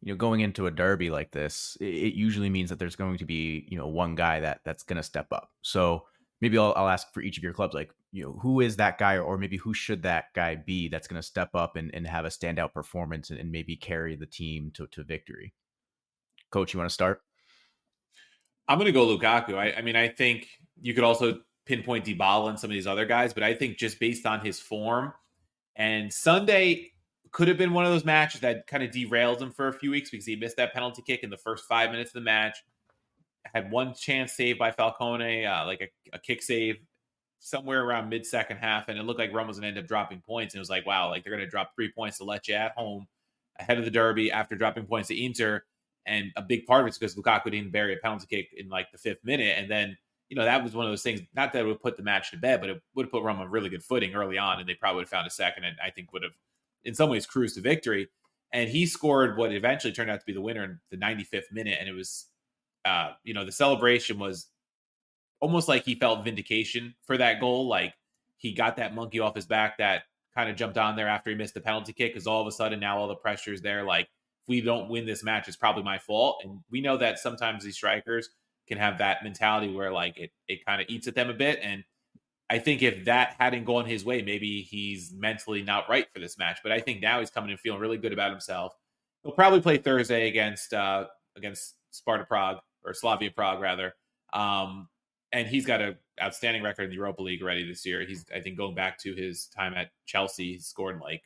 [0.00, 3.18] you know, going into a derby like this, it, it usually means that there's going
[3.18, 5.50] to be you know one guy that that's going to step up.
[5.62, 6.04] So
[6.40, 8.98] maybe I'll, I'll ask for each of your clubs, like you know, who is that
[8.98, 12.06] guy, or maybe who should that guy be that's going to step up and, and
[12.06, 15.54] have a standout performance and, and maybe carry the team to to victory.
[16.50, 17.22] Coach, you want to start?
[18.68, 19.54] I'm going to go Lukaku.
[19.54, 20.46] I, I mean, I think
[20.80, 23.98] you could also pinpoint Dybala and some of these other guys, but I think just
[23.98, 25.12] based on his form
[25.76, 26.92] and Sunday
[27.30, 29.90] could have been one of those matches that kind of derailed him for a few
[29.90, 32.56] weeks because he missed that penalty kick in the first five minutes of the match.
[33.54, 36.76] Had one chance saved by Falcone, uh, like a, a, kick save
[37.38, 39.88] somewhere around mid second half, and it looked like Rome was going to end up
[39.88, 40.52] dropping points.
[40.52, 42.72] And it was like, wow, like they're going to drop three points to Lecce at
[42.72, 43.06] home
[43.58, 45.62] ahead of the derby after dropping points to Inter.
[46.08, 48.90] And a big part of it's because Lukaku didn't bury a penalty kick in like
[48.90, 49.96] the fifth minute, and then
[50.28, 52.30] you know, that was one of those things, not that it would put the match
[52.30, 54.60] to bed, but it would have put Rome on a really good footing early on,
[54.60, 56.32] and they probably would have found a second and I think would have,
[56.84, 58.08] in some ways, cruised to victory.
[58.52, 61.78] And he scored what eventually turned out to be the winner in the 95th minute.
[61.80, 62.26] And it was,
[62.84, 64.48] uh, you know, the celebration was
[65.40, 67.68] almost like he felt vindication for that goal.
[67.68, 67.94] Like
[68.36, 71.36] he got that monkey off his back that kind of jumped on there after he
[71.36, 73.84] missed the penalty kick because all of a sudden now all the pressure is there.
[73.84, 74.08] Like,
[74.48, 76.40] we don't win this match, it's probably my fault.
[76.42, 78.30] And we know that sometimes these strikers,
[78.68, 81.58] can have that mentality where like it it kind of eats at them a bit.
[81.62, 81.82] And
[82.50, 86.38] I think if that hadn't gone his way, maybe he's mentally not right for this
[86.38, 86.60] match.
[86.62, 88.74] But I think now he's coming in feeling really good about himself.
[89.22, 91.06] He'll probably play Thursday against uh
[91.36, 93.94] against Sparta Prague or Slavia Prague rather.
[94.32, 94.88] Um,
[95.32, 98.04] and he's got an outstanding record in the Europa League already this year.
[98.06, 101.22] He's I think going back to his time at Chelsea, he's scored like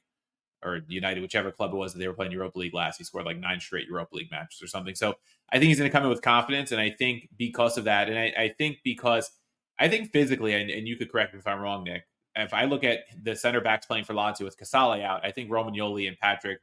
[0.62, 2.98] or United, whichever club it was that they were playing Europa League last.
[2.98, 4.94] He scored like nine straight Europa League matches or something.
[4.94, 5.14] So
[5.51, 6.72] I think he's going to come in with confidence.
[6.72, 9.31] And I think because of that, and I, I think because
[9.79, 12.05] I think physically, and, and, you could correct me if I'm wrong, Nick,
[12.37, 15.51] if I look at the center backs playing for Lazio with Casale out, I think
[15.51, 16.61] Romagnoli and Patric,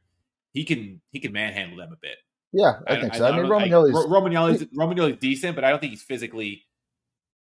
[0.52, 2.16] he can he can manhandle them a bit.
[2.52, 3.24] Yeah, I, I think so.
[3.24, 6.64] I, I mean, Romagnoli's, Romagnoli's Romagnoli's decent, but I don't think he's physically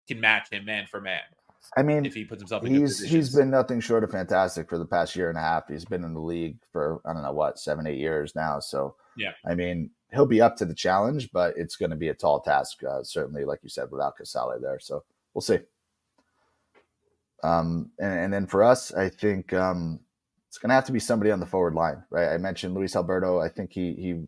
[0.08, 1.22] can match him man for man.
[1.78, 4.78] I mean, if he puts himself in he's he's been nothing short of fantastic for
[4.78, 5.68] the past year and a half.
[5.68, 8.60] He's been in the league for I don't know what seven eight years now.
[8.60, 12.10] So yeah, I mean he'll be up to the challenge, but it's going to be
[12.10, 12.84] a tall task.
[12.84, 14.80] Uh, certainly, like you said, without Casale there.
[14.80, 15.60] So we'll see.
[17.44, 20.00] Um, and, and then for us, I think um,
[20.48, 22.30] it's going to have to be somebody on the forward line, right?
[22.30, 23.40] I mentioned Luis Alberto.
[23.40, 24.24] I think he he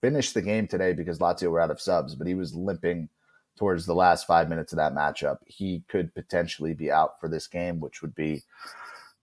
[0.00, 3.08] finished the game today because Lazio were out of subs, but he was limping
[3.56, 5.38] towards the last five minutes of that matchup.
[5.46, 8.42] He could potentially be out for this game, which would be,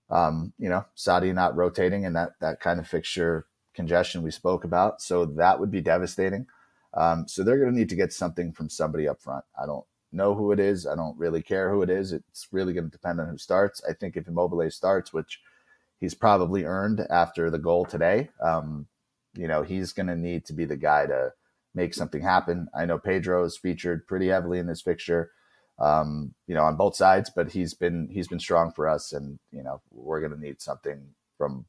[0.10, 4.64] um, you know, Sarri not rotating and that that kind of fixture congestion we spoke
[4.64, 5.02] about.
[5.02, 6.48] So that would be devastating.
[6.94, 9.46] Um, so they're going to need to get something from somebody up front.
[9.62, 10.86] I don't know who it is.
[10.86, 12.12] I don't really care who it is.
[12.12, 13.82] It's really going to depend on who starts.
[13.90, 15.42] I think if Immobile starts, which
[16.00, 18.88] he's probably earned after the goal today, um,
[19.34, 21.34] you know, he's going to need to be the guy to
[21.76, 22.68] make something happen.
[22.76, 25.32] I know Pedro is featured pretty heavily in this fixture,
[25.80, 29.40] um, you know, on both sides, but he's been he's been strong for us, and
[29.52, 31.08] you know, we're going to need something
[31.38, 31.66] from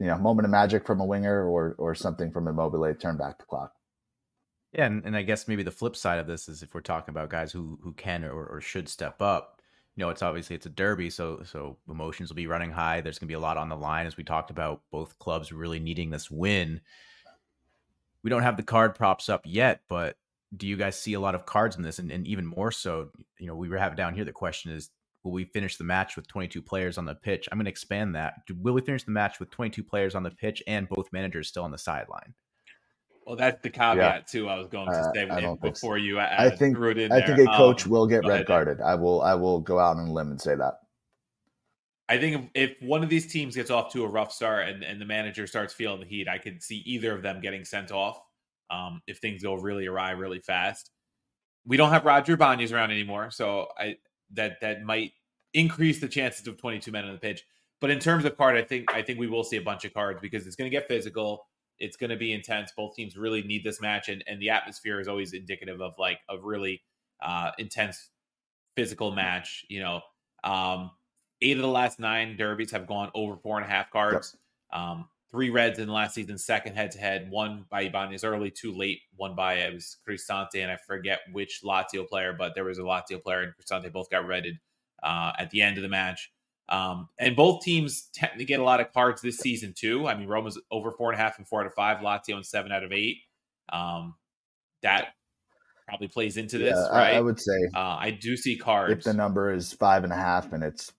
[0.00, 3.18] you know, moment of magic from a winger or or something from Immobile to turn
[3.18, 3.74] back the clock.
[4.72, 7.12] Yeah, and, and I guess maybe the flip side of this is if we're talking
[7.12, 9.60] about guys who who can or, or should step up,
[9.94, 13.02] you know, it's obviously it's a derby, so so emotions will be running high.
[13.02, 14.80] There's going to be a lot on the line, as we talked about.
[14.90, 16.80] Both clubs really needing this win
[18.22, 20.16] we don't have the card props up yet, but
[20.56, 21.98] do you guys see a lot of cards in this?
[21.98, 24.24] And, and even more so, you know, we have it down here.
[24.24, 24.90] The question is,
[25.22, 27.48] will we finish the match with 22 players on the pitch?
[27.50, 28.34] I'm going to expand that.
[28.60, 31.64] Will we finish the match with 22 players on the pitch and both managers still
[31.64, 32.34] on the sideline?
[33.26, 34.20] Well, that's the caveat yeah.
[34.26, 34.48] too.
[34.48, 36.02] I was going to uh, say uh, before so.
[36.02, 36.18] you.
[36.18, 38.80] I think I think a coach um, will get red carded.
[38.80, 39.22] I will.
[39.22, 40.78] I will go out on a limb and say that.
[42.10, 44.82] I think if, if, one of these teams gets off to a rough start and,
[44.82, 47.92] and the manager starts feeling the heat, I could see either of them getting sent
[47.92, 48.20] off
[48.68, 50.90] um, if things go really awry really fast.
[51.64, 53.96] We don't have Roger Ibanez around anymore, so I
[54.32, 55.12] that that might
[55.54, 57.44] increase the chances of 22 men on the pitch.
[57.80, 59.94] But in terms of card, I think I think we will see a bunch of
[59.94, 61.46] cards because it's going to get physical.
[61.78, 62.72] It's going to be intense.
[62.76, 66.18] Both teams really need this match, and and the atmosphere is always indicative of like
[66.28, 66.82] a really
[67.22, 68.10] uh, intense
[68.74, 69.64] physical match.
[69.68, 70.00] You know,
[70.42, 70.90] um,
[71.42, 74.36] Eight of the last nine derbies have gone over four and a half cards.
[74.72, 74.80] Yep.
[74.80, 78.72] Um, three reds in last season's second head to head, one by Ibanez early, two
[78.72, 82.78] late, one by it was Cristante, and I forget which Lazio player, but there was
[82.78, 84.58] a Lazio player and Cristante both got redded
[85.02, 86.30] uh, at the end of the match.
[86.68, 90.06] Um, and both teams tend to get a lot of cards this season too.
[90.06, 92.46] I mean, Roma's over four and a half and four out of five, Lazio and
[92.46, 93.18] seven out of eight.
[93.72, 94.14] Um,
[94.82, 95.08] that
[95.86, 97.14] probably plays into this, yeah, right?
[97.14, 98.92] I, I, would say uh, I do see cards.
[98.92, 100.92] If the number is five and a half and it's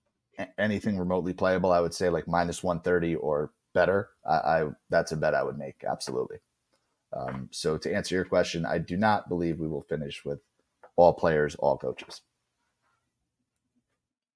[0.58, 4.10] anything remotely playable, I would say like minus 130 or better.
[4.26, 5.84] I, I that's a bet I would make.
[5.88, 6.38] Absolutely.
[7.14, 10.40] Um, so to answer your question, I do not believe we will finish with
[10.96, 12.22] all players, all coaches.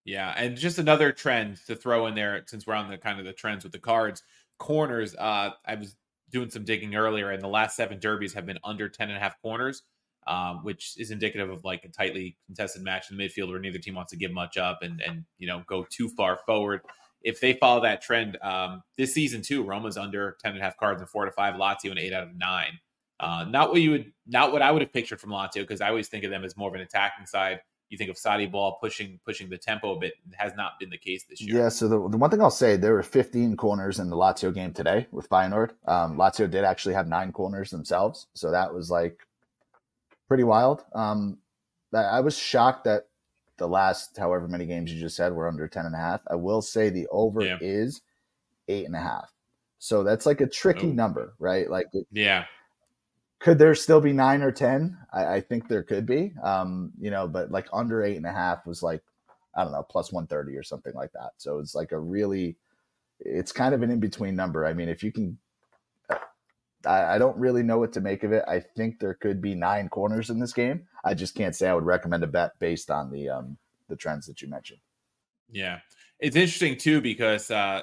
[0.04, 3.26] Yeah, and just another trend to throw in there, since we're on the kind of
[3.26, 4.22] the trends with the cards,
[4.60, 5.16] corners.
[5.16, 5.96] Uh, I was
[6.30, 9.20] doing some digging earlier, and the last seven derbies have been under 10 and a
[9.20, 9.84] half corners
[10.28, 13.80] um, which is indicative of like a tightly contested match in the midfield where neither
[13.80, 16.82] team wants to give much up and and you know go too far forward.
[17.22, 20.78] If they follow that trend um, this season too, Roma's under 10 and a half
[20.78, 22.80] cards and four to five, Lazio and eight out of nine.
[23.20, 25.90] Uh, not what you would, not what I would have pictured from Lazio because I
[25.90, 27.62] always think of them as more of an attacking side.
[27.90, 30.14] You think of Sarri ball pushing pushing the tempo a bit.
[30.28, 31.64] It has not been the case this year.
[31.64, 31.70] Yeah.
[31.70, 34.74] So the, the one thing I'll say, there were 15 corners in the Lazio game
[34.74, 35.72] today with Feyenoord.
[35.88, 39.20] Um, Lazio did actually have nine corners themselves, so that was like
[40.28, 40.84] pretty wild.
[40.94, 41.38] Um,
[41.94, 43.08] I was shocked that
[43.58, 46.22] the last however many games you just said were under 10 and a half.
[46.30, 47.58] I will say the over yeah.
[47.62, 48.02] is
[48.68, 49.32] eight and a half.
[49.80, 50.94] So that's like a tricky oh.
[50.94, 51.70] number, right?
[51.70, 52.46] Like, yeah.
[53.40, 54.98] Could there still be nine or 10?
[55.14, 58.32] I, I think there could be, um, you know, but like under eight and a
[58.32, 59.04] half was like,
[59.56, 61.32] I don't know, plus 130 or something like that.
[61.38, 62.58] So it's like a really,
[63.20, 64.66] it's kind of an in between number.
[64.66, 65.38] I mean, if you can
[66.86, 68.44] I, I, don't really know what to make of it.
[68.48, 70.88] I think there could be nine corners in this game.
[71.04, 73.58] I just can't say I would recommend a bet based on the um,
[73.90, 74.80] the trends that you mentioned.
[75.50, 75.80] Yeah,
[76.20, 77.82] it's interesting too because uh,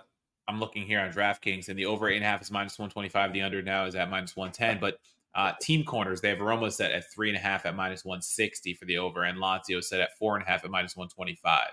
[0.48, 3.32] I'm looking here on DraftKings and the over eight and a half is minus 125.
[3.32, 4.80] The under now is at minus 110.
[4.80, 4.98] But
[5.34, 8.74] uh, team corners they have Roma set at three and a half at minus 160
[8.74, 11.68] for the over, and Lazio set at four and a half at minus 125.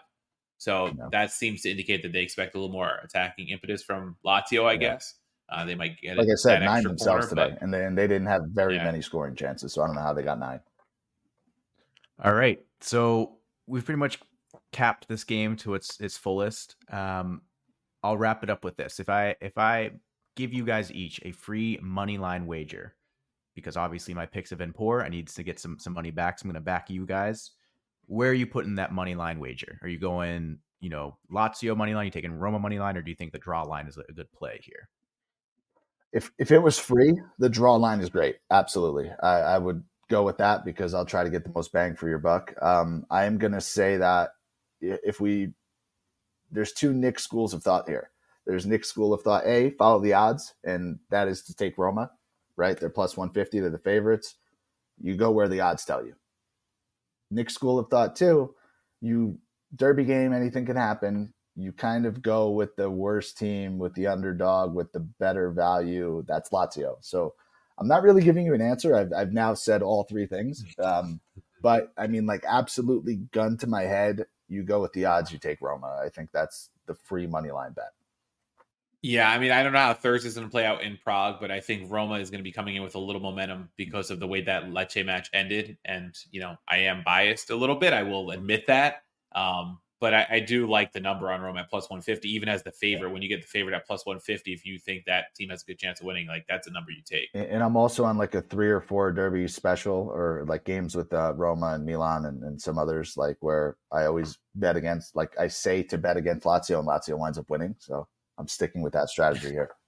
[0.57, 4.65] So that seems to indicate that they expect a little more attacking impetus from Lazio,
[4.65, 4.77] I yeah.
[4.77, 5.15] guess.
[5.51, 8.07] Uh, they might get, like I said, nine themselves corner, today, but, and then they
[8.07, 8.83] didn't have very yeah.
[8.83, 9.73] many scoring chances.
[9.73, 10.59] So I don't know how they got nine.
[12.23, 14.19] All right, so we've pretty much
[14.71, 16.75] capped this game to its its fullest.
[16.91, 17.41] Um,
[18.03, 19.91] I'll wrap it up with this: if I if I
[20.35, 22.95] give you guys each a free money line wager,
[23.55, 26.39] because obviously my picks have been poor, I need to get some some money back.
[26.39, 27.51] So I'm going to back you guys.
[28.05, 29.79] Where are you putting that money line wager?
[29.81, 32.05] Are you going, you know, Lazio money line?
[32.05, 34.31] You taking Roma money line, or do you think the draw line is a good
[34.31, 34.89] play here?
[36.11, 38.37] If if it was free, the draw line is great.
[38.51, 41.95] Absolutely, I, I would go with that because I'll try to get the most bang
[41.95, 42.53] for your buck.
[42.61, 44.31] Um, I am going to say that
[44.81, 45.53] if we
[46.51, 48.09] there's two Nick schools of thought here.
[48.45, 52.09] There's Nick school of thought A, follow the odds, and that is to take Roma,
[52.55, 52.79] right?
[52.79, 54.35] They're plus 150, they're the favorites.
[54.99, 56.15] You go where the odds tell you.
[57.29, 58.55] Nick school of thought two,
[59.01, 59.37] you
[59.75, 64.07] derby game, anything can happen you kind of go with the worst team, with the
[64.07, 66.23] underdog, with the better value.
[66.27, 66.95] That's Lazio.
[67.01, 67.33] So
[67.77, 68.95] I'm not really giving you an answer.
[68.95, 70.63] I've, I've now said all three things.
[70.83, 71.19] Um,
[71.61, 75.37] but I mean, like, absolutely gun to my head, you go with the odds, you
[75.37, 75.99] take Roma.
[76.01, 77.91] I think that's the free money line bet.
[79.01, 81.51] Yeah, I mean, I don't know how Thursday's going to play out in Prague, but
[81.51, 84.19] I think Roma is going to be coming in with a little momentum because of
[84.19, 85.77] the way that Lecce match ended.
[85.85, 87.93] And, you know, I am biased a little bit.
[87.93, 89.03] I will admit that.
[89.33, 92.63] Um, but I, I, do like the number on Rome at plus 150, even as
[92.63, 93.11] the favorite.
[93.11, 95.65] When you get the favorite at plus 150, if you think that team has a
[95.65, 97.29] good chance of winning, like that's a number you take.
[97.33, 101.11] And I'm also on like a three or four derby special or like games with
[101.13, 105.37] uh, Roma and Milan and, and some others, like where I always bet against, like
[105.37, 107.75] I say to bet against Lazio and Lazio winds up winning.
[107.79, 108.07] So
[108.37, 109.71] I'm sticking with that strategy here.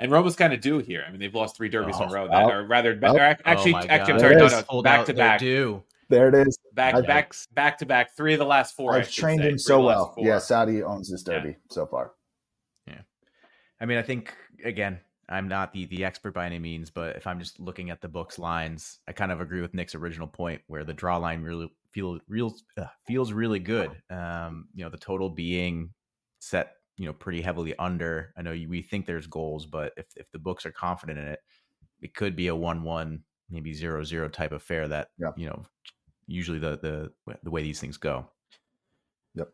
[0.00, 1.04] And Roma's kind of due here.
[1.04, 2.28] I mean, they've lost three derbies oh, in a row.
[2.28, 5.40] That, or rather, oh, actually, oh actually, I'm sorry, no, no, back to back.
[5.40, 5.82] Due.
[6.08, 6.58] There it is.
[6.72, 8.16] Back, I've, back, back to back.
[8.16, 8.94] Three of the last four.
[8.94, 10.14] I've trained say, him so well.
[10.16, 11.54] Yeah, Sarri owns this derby yeah.
[11.70, 12.12] so far.
[12.86, 13.00] Yeah,
[13.80, 17.26] I mean, I think again, I'm not the the expert by any means, but if
[17.26, 20.62] I'm just looking at the book's lines, I kind of agree with Nick's original point
[20.66, 23.90] where the draw line really feel real uh, feels really good.
[24.08, 25.90] Um, you know, the total being
[26.38, 28.32] set, you know, pretty heavily under.
[28.38, 31.40] I know we think there's goals, but if if the books are confident in it,
[32.00, 34.88] it could be a one-one, maybe zero-zero type affair.
[34.88, 35.32] That yeah.
[35.36, 35.62] you know,
[36.28, 38.28] usually the the the way these things go.
[39.34, 39.48] Yep.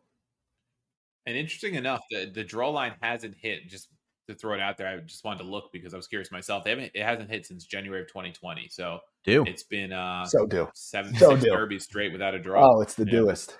[1.25, 3.67] And interesting enough, the the draw line hasn't hit.
[3.67, 3.87] Just
[4.27, 4.87] to throw it out there.
[4.87, 6.63] I just wanted to look because I was curious myself.
[6.63, 8.67] They haven't it hasn't hit since January of 2020.
[8.69, 11.51] So do it's been uh so do seven so six do.
[11.51, 12.75] derbies straight without a draw.
[12.75, 13.11] Oh, it's the yeah.
[13.11, 13.57] doest.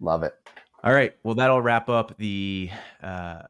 [0.00, 0.34] Love it.
[0.82, 1.14] All right.
[1.22, 2.70] Well, that'll wrap up the
[3.02, 3.42] uh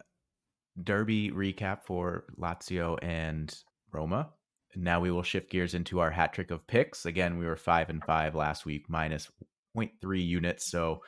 [0.83, 3.55] derby recap for Lazio and
[3.92, 4.31] Roma.
[4.77, 7.07] Now we will shift gears into our hat trick of picks.
[7.07, 9.31] Again, we were five and five last week, minus
[9.77, 10.71] 0.3 units.
[10.71, 11.03] So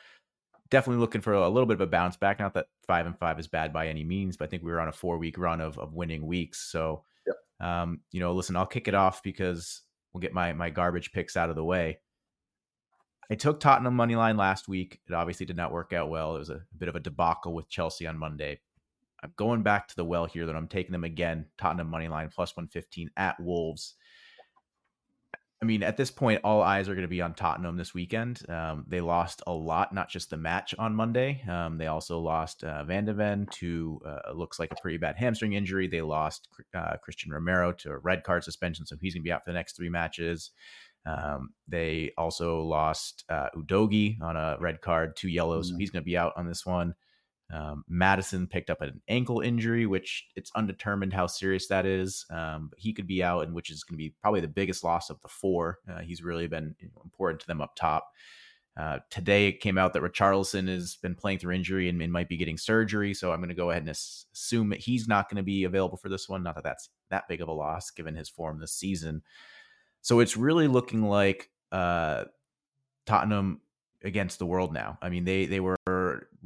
[0.71, 2.39] definitely looking for a little bit of a bounce back.
[2.39, 4.81] Not that five and five is bad by any means, but I think we were
[4.81, 6.71] on a four week run of, of winning weeks.
[6.71, 7.37] So, yep.
[7.61, 11.37] um, you know, listen, I'll kick it off because we'll get my my garbage picks
[11.37, 11.99] out of the way.
[13.31, 15.01] I took Tottenham money line last week.
[15.09, 16.37] It obviously did not work out well.
[16.37, 18.61] It was a, a bit of a debacle with Chelsea on Monday.
[19.27, 21.47] I'm going back to the well here that I'm taking them again.
[21.59, 23.95] Tottenham money line plus 115 at Wolves.
[25.61, 28.43] I mean, at this point, all eyes are going to be on Tottenham this weekend.
[28.49, 31.43] Um, they lost a lot, not just the match on Monday.
[31.49, 35.17] Um, they also lost uh, Van de Ven to uh, looks like a pretty bad
[35.17, 35.89] hamstring injury.
[35.89, 39.33] They lost uh, Cristian Romero to a red card suspension, so he's going to be
[39.33, 40.51] out for the next three matches.
[41.07, 45.77] Um, they also lost uh, Udogie on a red card, two yellows, mm-hmm.
[45.77, 46.95] so he's going to be out on this one.
[47.53, 52.27] Um, Maddison picked up an ankle injury, which it's undetermined how serious that is.
[52.31, 55.11] Um, he could be out, and which is going to be probably the biggest loss
[55.11, 55.79] of the four.
[55.89, 58.09] Uh, he's really been important to them up top.
[58.77, 62.29] Uh, today it came out that Richarlison has been playing through injury and, and might
[62.29, 63.15] be getting surgery.
[63.15, 65.97] So I'm going to go ahead and assume that he's not going to be available
[65.97, 66.43] for this one.
[66.43, 69.23] Not that that's that big of a loss given his form this season.
[70.03, 72.25] So it's really looking like uh,
[73.07, 73.63] Tottenham
[74.05, 74.99] against the world now.
[75.01, 75.77] I mean, they they were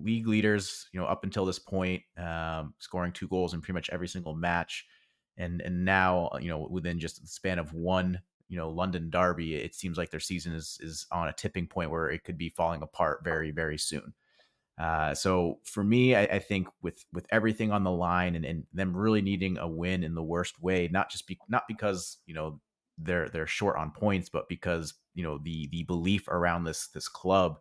[0.02, 3.90] league leaders, you know, up until this point, um, scoring two goals in pretty much
[3.90, 4.86] every single match,
[5.36, 9.54] and and now, you know, within just the span of one, you know, London derby,
[9.54, 12.48] it seems like their season is is on a tipping point where it could be
[12.50, 14.12] falling apart very very soon.
[14.80, 18.64] Uh, so for me, I, I, think with with everything on the line and, and
[18.72, 22.32] them really needing a win in the worst way, not just be not because you
[22.32, 22.60] know
[22.96, 27.08] they're they're short on points, but because you know the the belief around this this
[27.08, 27.58] club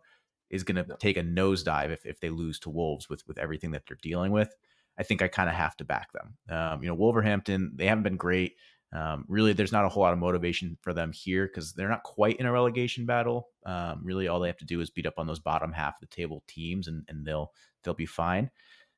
[0.50, 3.70] is going to take a nosedive if, if they lose to Wolves with with everything
[3.72, 4.54] that they're dealing with.
[4.98, 6.36] I think I kind of have to back them.
[6.48, 8.56] Um, you know, Wolverhampton they haven't been great.
[8.92, 12.02] Um, really, there's not a whole lot of motivation for them here because they're not
[12.02, 13.48] quite in a relegation battle.
[13.64, 16.00] Um, really, all they have to do is beat up on those bottom half of
[16.00, 18.50] the table teams, and, and they'll they'll be fine.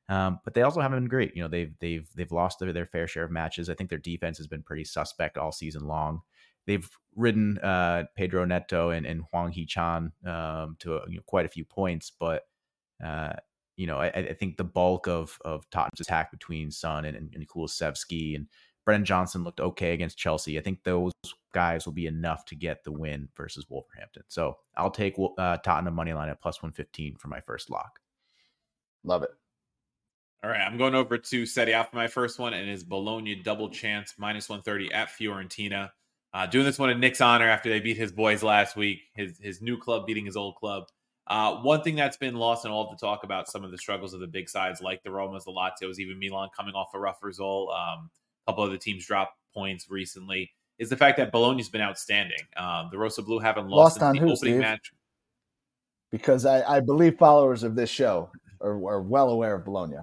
[0.09, 1.35] Um, but they also haven't been great.
[1.35, 3.69] You know, they've they've they've lost their, their fair share of matches.
[3.69, 6.21] I think their defense has been pretty suspect all season long
[6.65, 11.49] they've ridden uh, Pedro Neto and, and Hwang Hee-chan um, to you know, quite a
[11.49, 12.43] few points, but
[13.03, 13.33] uh,
[13.75, 17.33] you know I, I, think the bulk of of Tottenham's attack between Son and, and,
[17.33, 18.47] and Kulusevski and
[18.85, 20.57] Brennan Johnson looked okay against Chelsea.
[20.59, 21.11] I think those
[21.53, 24.23] guys will be enough to get the win versus Wolverhampton.
[24.27, 27.99] So I'll take uh, Tottenham money line at plus one fifteen for my first lock.
[29.03, 29.31] Love it.
[30.43, 33.33] All right, I'm going over to Serie A for my first one, and is Bologna
[33.33, 35.91] double chance minus 130 at Fiorentina.
[36.33, 39.37] Uh, doing this one in Nick's honor after they beat his boys last week, his
[39.39, 40.85] his new club beating his old club.
[41.27, 43.77] Uh, one thing that's been lost in all of the talk about some of the
[43.77, 46.99] struggles of the big sides, like the Romas, the Lazios, even Milan coming off a
[46.99, 47.69] rough result.
[47.71, 48.09] Um,
[48.45, 50.51] a couple of the teams dropped points recently.
[50.79, 52.39] Is the fact that Bologna's been outstanding.
[52.57, 54.57] Um, the Rossoblù haven't lost, lost on the who, opening Steve?
[54.57, 54.91] match.
[56.11, 58.29] Because I, I believe followers of this show
[58.59, 59.97] are, are well aware of Bologna.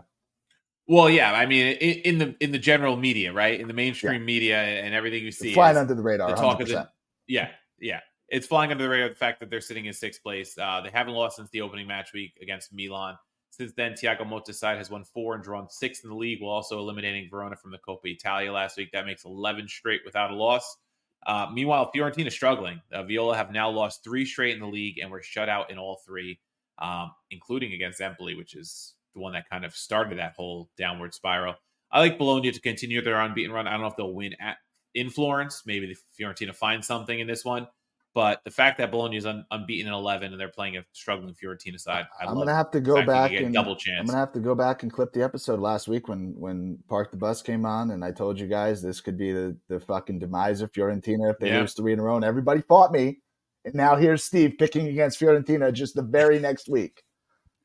[0.90, 4.22] Well, yeah, I mean, in, in, the in the general media, right, in the mainstream
[4.22, 4.26] yeah.
[4.26, 6.30] media, and everything you see, it's flying under the radar.
[6.30, 6.88] The talk of the,
[7.28, 9.10] yeah, yeah, it's flying under the radar.
[9.10, 11.86] The fact that they're sitting in sixth place, uh, they haven't lost since the opening
[11.86, 13.16] match week against Milan.
[13.50, 16.50] Since then, Thiago Motta's side has won four and drawn six in the league, while
[16.50, 18.90] also eliminating Verona from the Coppa Italia last week.
[18.92, 20.76] That makes eleven straight without a loss.
[21.24, 22.80] Uh, meanwhile, Fiorentina is struggling.
[22.92, 25.78] Uh, Viola have now lost three straight in the league and were shut out in
[25.78, 26.40] all three,
[26.80, 31.14] um, including against Empoli, which is the one that kind of started that whole downward
[31.14, 31.54] spiral.
[31.92, 33.66] I like Bologna to continue their unbeaten run.
[33.66, 34.56] I don't know if they'll win at
[34.94, 35.62] in Florence.
[35.66, 37.66] Maybe the Fiorentina find something in this one.
[38.12, 41.32] But the fact that Bologna is un- unbeaten in 11 and they're playing a struggling
[41.32, 44.00] Fiorentina side, I am gonna have to go back and double chance.
[44.00, 47.12] I'm gonna have to go back and clip the episode last week when when Park
[47.12, 50.18] the Bus came on, and I told you guys this could be the the fucking
[50.18, 51.60] demise of Fiorentina if they yeah.
[51.60, 53.20] lose three in a row, and everybody fought me.
[53.64, 57.04] And now here's Steve picking against Fiorentina just the very next week.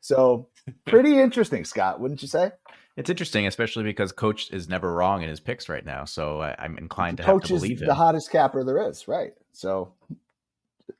[0.06, 0.50] So
[0.86, 2.52] pretty interesting, Scott, wouldn't you say?
[2.96, 6.06] It's interesting, especially because Coach is never wrong in his picks right now.
[6.06, 7.80] So I, am inclined to have to believe.
[7.80, 9.32] The hottest capper there is, right?
[9.54, 9.94] So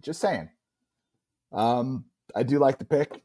[0.02, 0.50] just saying.
[1.52, 3.22] Um, I do like the pick.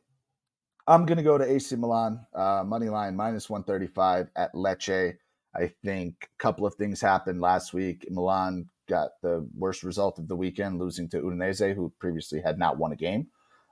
[0.86, 5.16] I'm going to go to AC Milan, uh, money line minus 135 at Lecce.
[5.56, 8.06] I think a couple of things happened last week.
[8.10, 12.76] Milan got the worst result of the weekend, losing to Udinese, who previously had not
[12.76, 13.28] won a game.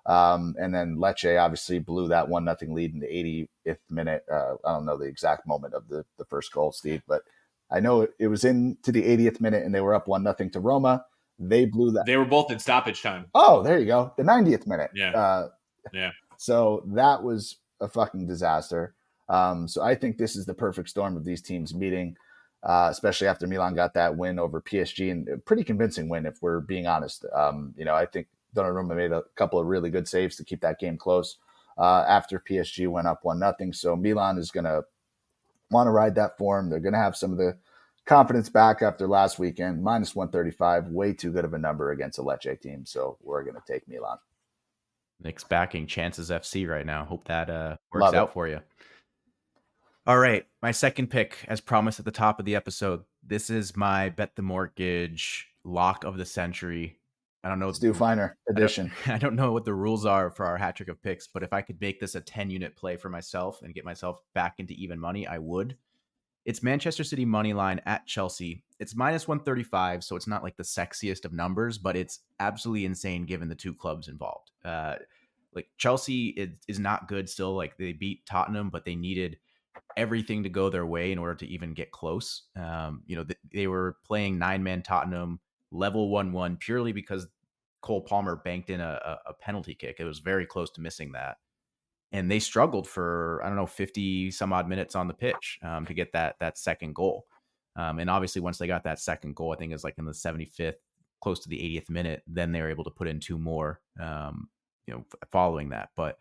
[0.09, 4.25] Um, and then Lecce obviously blew that one nothing lead in the 80th minute.
[4.33, 7.23] Uh, I don't know the exact moment of the, the first goal, Steve, but
[7.71, 10.51] I know it, it was into the 80th minute and they were up one nothing
[10.53, 11.05] to Roma.
[11.39, 12.07] They blew that.
[12.07, 13.27] They were both in stoppage time.
[13.35, 14.13] Oh, there you go.
[14.17, 14.91] The 90th minute.
[14.95, 15.11] Yeah.
[15.11, 15.49] Uh,
[15.93, 16.11] yeah.
[16.39, 18.95] So that was a fucking disaster.
[19.29, 22.17] Um, so I think this is the perfect storm of these teams meeting,
[22.63, 26.39] uh, especially after Milan got that win over PSG and a pretty convincing win, if
[26.41, 27.27] we're being honest.
[27.35, 30.61] Um, you know, I think Donnarumma made a couple of really good saves to keep
[30.61, 31.37] that game close
[31.79, 33.73] uh, after PSG went up one nothing.
[33.73, 34.83] So Milan is going to
[35.71, 36.69] want to ride that form.
[36.69, 37.57] They're going to have some of the
[38.07, 39.83] confidence back after last weekend.
[39.83, 42.85] Minus 135, way too good of a number against a Lecce team.
[42.85, 44.19] So we're going to take Milan.
[45.21, 47.05] Nick's backing Chances FC right now.
[47.05, 48.33] Hope that uh, works Love out it.
[48.33, 48.61] for you.
[50.07, 50.47] All right.
[50.63, 54.37] My second pick, as promised at the top of the episode, this is my bet
[54.37, 56.98] the mortgage lock of the century.
[57.45, 57.73] I don't know.
[57.73, 58.91] Stu Feiner edition.
[59.07, 61.29] I don't, I don't know what the rules are for our hat trick of picks,
[61.29, 64.21] but if I could make this a 10 unit play for myself and get myself
[64.35, 65.77] back into even money, I would.
[66.45, 68.65] It's Manchester City money line at Chelsea.
[68.81, 73.27] It's minus 135, so it's not like the sexiest of numbers, but it's absolutely insane
[73.27, 74.51] given the two clubs involved.
[74.65, 74.97] Uh,
[75.55, 77.55] like Chelsea is, is not good still.
[77.55, 79.39] Like they beat Tottenham, but they needed
[79.97, 82.45] everything to go their way in order to even get close.
[82.57, 87.27] Um, you know, th- they were playing nine man Tottenham level 1 1 purely because
[87.81, 89.97] Cole Palmer banked in a, a penalty kick.
[89.99, 91.37] It was very close to missing that
[92.13, 95.87] and they struggled for I don't know 50 some odd minutes on the pitch um,
[95.87, 97.27] to get that that second goal.
[97.77, 100.05] Um, and obviously, once they got that second goal, I think it was like in
[100.05, 100.75] the 75th,
[101.21, 103.81] close to the 80th minute, then they were able to put in two more.
[104.01, 104.49] Um,
[104.87, 106.19] you know, following that, but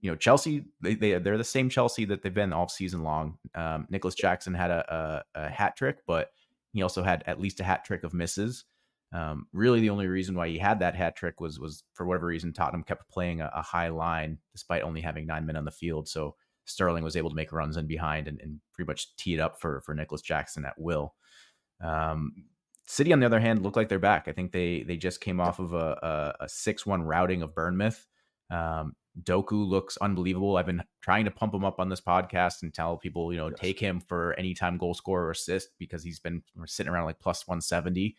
[0.00, 3.38] you know, Chelsea they, they they're the same Chelsea that they've been all season long.
[3.54, 6.30] Um, Nicolas Jackson had a, a, a hat trick, but
[6.72, 8.64] he also had at least a hat trick of misses.
[9.12, 12.26] Um, really, the only reason why he had that hat trick was was for whatever
[12.26, 15.70] reason Tottenham kept playing a, a, high line despite only having nine men on the
[15.70, 16.08] field.
[16.08, 16.34] So
[16.66, 19.58] Sterling was able to make runs in behind and, and pretty much tee it up
[19.60, 21.14] for for Nicolas Jackson at will.
[21.82, 22.32] Um,
[22.86, 24.28] City, on the other hand, look like they're back.
[24.28, 28.06] I think they they just came off of a a six one routing of Bournemouth.
[28.50, 30.56] Um, Doku looks unbelievable.
[30.56, 33.48] I've been trying to pump him up on this podcast and tell people, you know,
[33.48, 33.58] yes.
[33.58, 37.46] take him for anytime goal scorer or assist because he's been sitting around like plus
[37.46, 38.16] 170.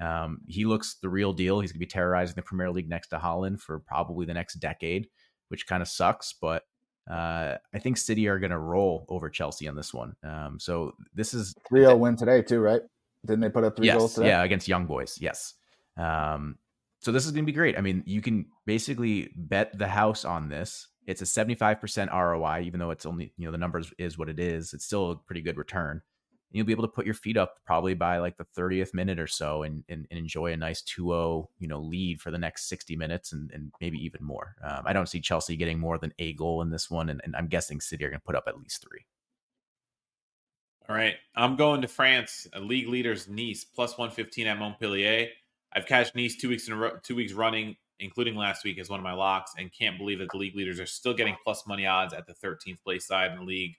[0.00, 1.60] Um, he looks the real deal.
[1.60, 4.54] He's going to be terrorizing the Premier League next to Haaland for probably the next
[4.54, 5.08] decade,
[5.48, 6.32] which kind of sucks.
[6.32, 6.62] But
[7.10, 10.14] uh, I think City are going to roll over Chelsea on this one.
[10.24, 12.82] Um, so this is 3 0 win today, too, right?
[13.26, 14.28] Didn't they put up three yes, goals today?
[14.28, 15.18] Yeah, against Young Boys.
[15.20, 15.54] Yes.
[15.98, 16.56] Um,
[17.00, 17.76] so this is going to be great.
[17.76, 20.88] I mean, you can basically bet the house on this.
[21.06, 24.38] It's a 75% ROI, even though it's only, you know, the numbers is what it
[24.38, 24.72] is.
[24.72, 26.02] It's still a pretty good return
[26.52, 29.26] you'll be able to put your feet up probably by like the 30th minute or
[29.26, 32.96] so and, and, and enjoy a nice 2-0 you know lead for the next 60
[32.96, 34.54] minutes and, and maybe even more.
[34.62, 37.36] Um, i don't see chelsea getting more than a goal in this one and, and
[37.36, 39.04] i'm guessing city are going to put up at least three.
[40.88, 45.28] All right i'm going to france a league leaders nice plus 115 at montpellier.
[45.72, 48.88] I've cashed nice two weeks in a row two weeks running including last week as
[48.88, 51.66] one of my locks and can't believe that the league leaders are still getting plus
[51.66, 53.76] money odds at the 13th place side in the league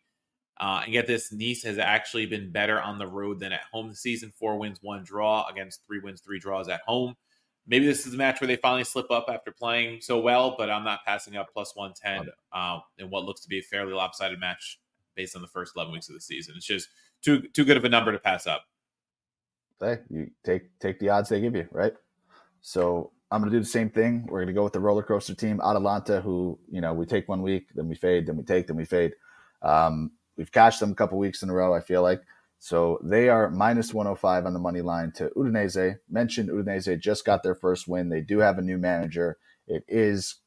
[0.61, 3.89] uh, and get this, Nice has actually been better on the road than at home
[3.89, 4.31] this season.
[4.37, 7.15] Four wins, one draw against three wins, three draws at home.
[7.65, 10.69] Maybe this is a match where they finally slip up after playing so well, but
[10.69, 14.39] I'm not passing up plus 110 uh, in what looks to be a fairly lopsided
[14.39, 14.79] match
[15.15, 16.53] based on the first 11 weeks of the season.
[16.55, 16.89] It's just
[17.23, 18.63] too too good of a number to pass up.
[19.79, 21.93] Hey, you take take the odds they give you, right?
[22.61, 24.27] So I'm going to do the same thing.
[24.27, 27.27] We're going to go with the roller coaster team, Atalanta, who you know we take
[27.27, 29.13] one week, then we fade, then we take, then we fade.
[29.63, 30.11] Um,
[30.41, 32.23] We've cashed them a couple weeks in a row, I feel like.
[32.57, 35.99] So they are minus 105 on the money line to Udinese.
[36.09, 38.09] Mentioned Udinese just got their first win.
[38.09, 39.37] They do have a new manager.
[39.67, 40.37] It is,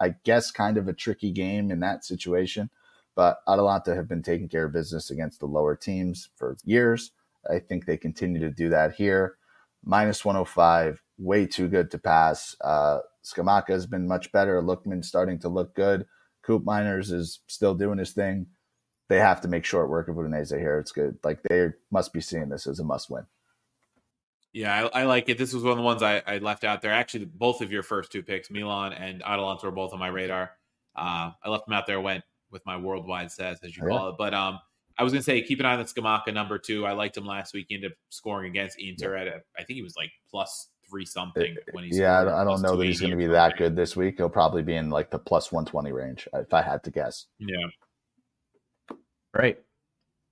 [0.00, 2.70] I guess, kind of a tricky game in that situation.
[3.14, 7.10] But Atalanta have been taking care of business against the lower teams for years.
[7.50, 9.36] I think they continue to do that here.
[9.84, 12.56] Minus 105 way too good to pass.
[12.62, 14.62] Uh, Scamacca has been much better.
[14.62, 16.06] Lookman starting to look good.
[16.48, 18.46] Koopmeiners is still doing his thing.
[19.08, 20.78] They have to make short work of Udinese here.
[20.78, 21.18] It's good.
[21.22, 23.26] Like they must be seeing this as a must win.
[24.52, 25.36] Yeah, I, I, like it.
[25.36, 26.92] This was one of the ones I, I, left out there.
[26.92, 30.52] Actually, both of your first two picks, Milan and Atalanta, were both on my radar.
[30.94, 32.00] Uh, I left them out there.
[32.00, 34.14] Went with my worldwide stats, as you oh, call it.
[34.16, 34.60] But um,
[34.96, 36.86] I was gonna say keep an eye on the Scamacca number two.
[36.86, 37.66] I liked him last week.
[37.68, 39.22] He ended up scoring against Inter yeah.
[39.22, 42.20] at a, I think he was like plus three something when he's yeah.
[42.20, 44.14] I don't know that he's gonna be that good this week.
[44.18, 47.26] He'll probably be in like the plus one twenty range if I had to guess.
[47.38, 47.56] Yeah.
[49.34, 49.58] Right.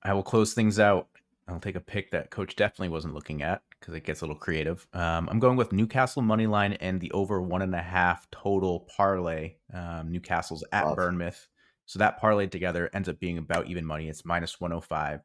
[0.03, 1.09] I will close things out.
[1.49, 4.37] I'll take a pick that Coach definitely wasn't looking at because it gets a little
[4.37, 4.87] creative.
[4.93, 8.89] Um, I'm going with Newcastle money line and the over one and a half total
[8.97, 9.57] parlay.
[9.75, 10.97] Um, Newcastle's at Love.
[10.97, 11.49] Bournemouth.
[11.87, 14.09] So that parlay together ends up being about even money.
[14.09, 15.21] It's minus 105.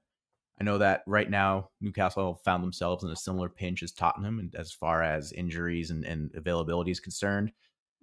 [0.60, 4.56] I know that right now Newcastle found themselves in a similar pinch as Tottenham and
[4.56, 7.52] as far as injuries and, and availability is concerned.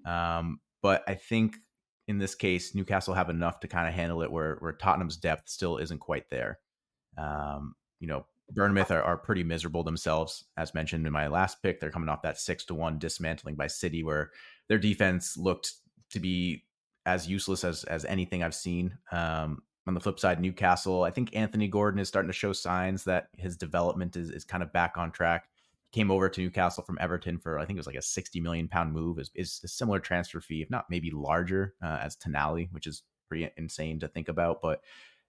[0.06, 1.56] Um, but I think
[2.06, 5.48] in this case, Newcastle have enough to kind of handle it where, where Tottenham's depth
[5.48, 6.58] still isn't quite there.
[7.16, 10.44] Um, you know, Bournemouth are, are pretty miserable themselves.
[10.56, 13.68] As mentioned in my last pick, they're coming off that six to one dismantling by
[13.68, 14.30] City, where
[14.68, 15.72] their defense looked
[16.10, 16.64] to be
[17.06, 18.98] as useless as as anything I've seen.
[19.12, 23.04] Um, on the flip side, Newcastle, I think Anthony Gordon is starting to show signs
[23.04, 25.48] that his development is is kind of back on track.
[25.94, 28.66] Came over to Newcastle from Everton for I think it was like a sixty million
[28.66, 29.20] pound move.
[29.20, 33.04] is is a similar transfer fee, if not maybe larger, uh, as Tonali, which is
[33.28, 34.80] pretty insane to think about, but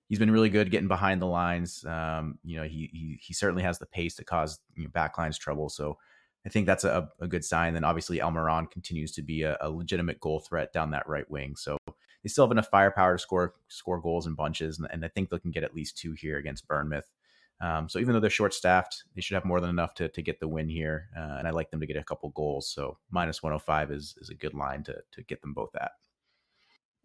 [0.07, 1.85] he's been really good getting behind the lines.
[1.85, 5.37] Um, you know, he, he, he certainly has the pace to cause you know, backlines
[5.37, 5.69] trouble.
[5.69, 5.97] So
[6.45, 7.73] I think that's a, a good sign.
[7.73, 11.55] Then obviously Almiron continues to be a, a, legitimate goal threat down that right wing.
[11.55, 15.07] So they still have enough firepower to score score goals in bunches, and, and I
[15.09, 17.07] think they can get at least two here against Bournemouth.
[17.61, 20.21] Um, so even though they're short staffed, they should have more than enough to, to
[20.21, 21.09] get the win here.
[21.17, 22.69] Uh, and I like them to get a couple goals.
[22.69, 25.91] So minus 105 is, is a good line to, to get them both at.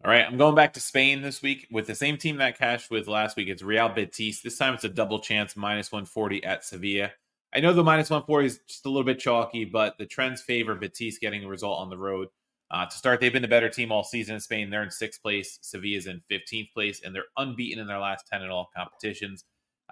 [0.03, 2.89] All right, I'm going back to Spain this week with the same team that cashed
[2.89, 3.49] with last week.
[3.49, 4.41] It's Real Betis.
[4.41, 7.11] This time it's a double chance, minus 140 at Sevilla.
[7.53, 10.73] I know the minus 140 is just a little bit chalky, but the trends favor
[10.73, 12.29] Betis getting a result on the road.
[12.71, 14.69] Uh, to start, they've been the better team all season in Spain.
[14.69, 15.59] They're in sixth place.
[15.61, 19.43] Sevilla's in 15th place, and they're unbeaten in their last 10 in all competitions.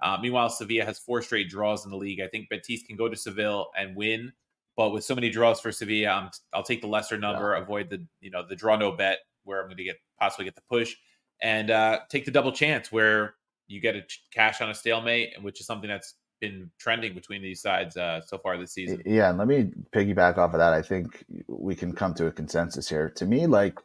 [0.02, 2.20] Uh, meanwhile, Sevilla has four straight draws in the league.
[2.20, 4.32] I think Betis can go to Seville and win,
[4.76, 8.04] but with so many draws for Sevilla, i will take the lesser number, avoid the
[8.20, 10.96] you know the draw no bet where I'm going to get possibly get the push
[11.42, 13.34] and uh, take the double chance where
[13.68, 17.60] you get a cash on a stalemate, which is something that's been trending between these
[17.60, 19.02] sides uh, so far this season.
[19.04, 20.72] Yeah, and let me piggyback off of that.
[20.72, 23.10] I think we can come to a consensus here.
[23.16, 23.78] To me, like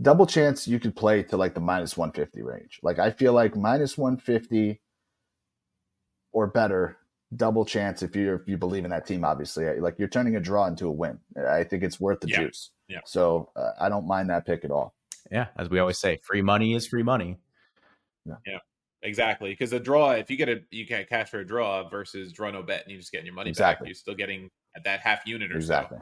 [0.00, 2.80] double chance, you could play to like the minus 150 range.
[2.82, 4.80] Like I feel like minus 150
[6.34, 6.98] or better
[7.36, 9.24] double chance if you if you believe in that team.
[9.24, 11.18] Obviously, like you're turning a draw into a win.
[11.48, 12.42] I think it's worth the yeah.
[12.42, 12.70] juice.
[12.88, 13.00] Yeah.
[13.06, 14.94] So uh, I don't mind that pick at all.
[15.30, 17.38] Yeah, as we always say, free money is free money.
[18.26, 18.34] Yeah.
[18.46, 18.58] Yeah.
[19.02, 22.32] Exactly, because a draw, if you get a you can't cash for a draw versus
[22.32, 23.84] draw no bet, and you just getting your money exactly.
[23.84, 25.98] back, you're still getting at that half unit or exactly.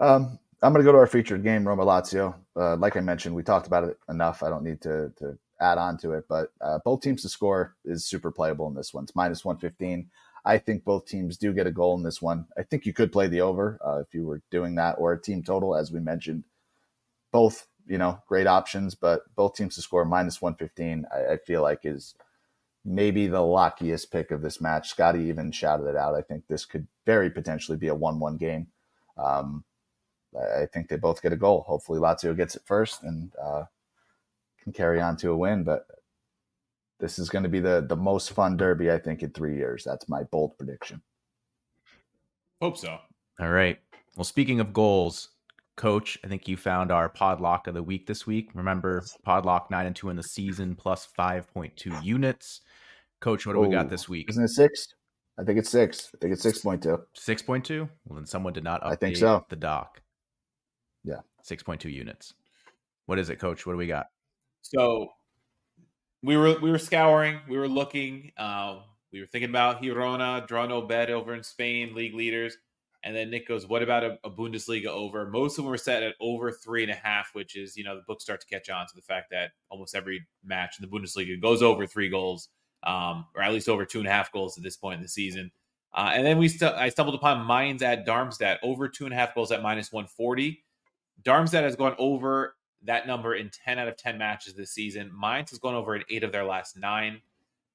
[0.00, 0.06] So.
[0.06, 2.34] Um, I'm going to go to our featured game, Roma Lazio.
[2.58, 4.42] Uh, like I mentioned, we talked about it enough.
[4.42, 7.74] I don't need to to add on to it, but uh, both teams to score
[7.84, 9.04] is super playable in this one.
[9.04, 10.10] It's minus 115.
[10.44, 12.46] I think both teams do get a goal in this one.
[12.56, 15.20] I think you could play the over uh, if you were doing that, or a
[15.20, 16.44] team total, as we mentioned.
[17.32, 21.62] Both, you know, great options, but both teams to score minus 115, I, I feel
[21.62, 22.14] like is
[22.84, 24.88] maybe the luckiest pick of this match.
[24.88, 26.14] Scotty even shouted it out.
[26.14, 28.68] I think this could very potentially be a 1 1 game.
[29.18, 29.64] Um,
[30.38, 31.64] I think they both get a goal.
[31.66, 33.64] Hopefully, Lazio gets it first and uh,
[34.66, 35.62] can carry on to a win.
[35.62, 35.86] But
[36.98, 39.84] this is going to be the the most fun derby I think in three years.
[39.84, 41.00] That's my bold prediction.
[42.60, 42.98] Hope so.
[43.38, 43.78] All right.
[44.16, 45.28] Well, speaking of goals,
[45.76, 48.50] Coach, I think you found our podlock of the week this week.
[48.54, 52.62] Remember, podlock nine and two in the season, plus five point two units.
[53.20, 54.30] Coach, what do oh, we got this oh, week?
[54.30, 54.88] Isn't it six?
[55.38, 56.10] I think it's six.
[56.14, 56.98] I think it's six point two.
[57.12, 57.88] Six point two.
[58.06, 59.44] Well, then someone did not update I think so.
[59.50, 60.00] the doc.
[61.04, 62.32] Yeah, six point two units.
[63.04, 63.66] What is it, Coach?
[63.66, 64.06] What do we got?
[64.70, 65.12] So
[66.22, 68.80] we were we were scouring, we were looking, uh,
[69.12, 72.56] we were thinking about Girona, draw no bet over in Spain, league leaders.
[73.04, 76.02] And then Nick goes, "What about a, a, Bundesliga over?" Most of them were set
[76.02, 78.68] at over three and a half, which is you know the books start to catch
[78.68, 82.48] on to the fact that almost every match in the Bundesliga goes over three goals,
[82.82, 85.08] um, or at least over two and a half goals at this point in the
[85.08, 85.52] season.
[85.94, 89.36] Uh, and then we I stumbled upon Mainz at Darmstadt over two and a half
[89.36, 90.64] goals at minus one forty.
[91.22, 95.10] Darmstadt has gone over that number in 10 out of 10 matches this season.
[95.18, 97.20] Mainz has gone over in eight of their last nine.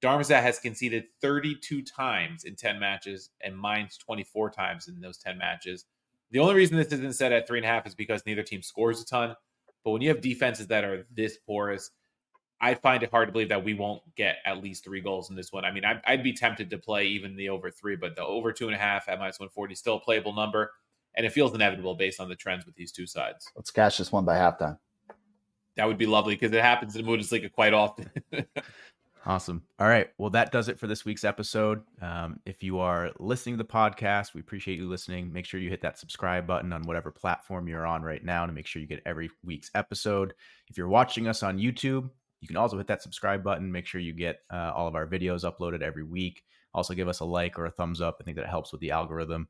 [0.02, 5.38] Darmstadt has conceded 32 times in 10 matches and Mainz 24 times in those 10
[5.38, 5.86] matches.
[6.32, 8.62] The only reason this isn't set at three and a half is because neither team
[8.62, 9.36] scores a ton.
[9.84, 11.92] But when you have defenses that are this porous,
[12.62, 15.36] I find it hard to believe that we won't get at least three goals in
[15.36, 15.66] this one.
[15.66, 18.54] I mean, I'd, I'd be tempted to play even the over three, but the over
[18.54, 20.72] two and a half at minus 140 is still a playable number.
[21.16, 23.46] And it feels inevitable based on the trends with these two sides.
[23.56, 24.78] Let's cash this one by halftime.
[25.78, 28.10] That would be lovely because it happens in Bundesliga quite often.
[29.26, 29.62] Awesome.
[29.80, 30.10] All right.
[30.18, 31.84] Well, that does it for this week's episode.
[32.02, 35.32] Um, if you are listening to the podcast, we appreciate you listening.
[35.32, 38.52] Make sure you hit that subscribe button on whatever platform you're on right now to
[38.52, 40.34] make sure you get every week's episode.
[40.70, 42.10] If you're watching us on YouTube,
[42.40, 43.72] you can also hit that subscribe button.
[43.72, 46.42] Make sure you get uh, all of our videos uploaded every week.
[46.74, 48.18] Also, give us a like or a thumbs up.
[48.20, 49.48] I think that helps with the algorithm.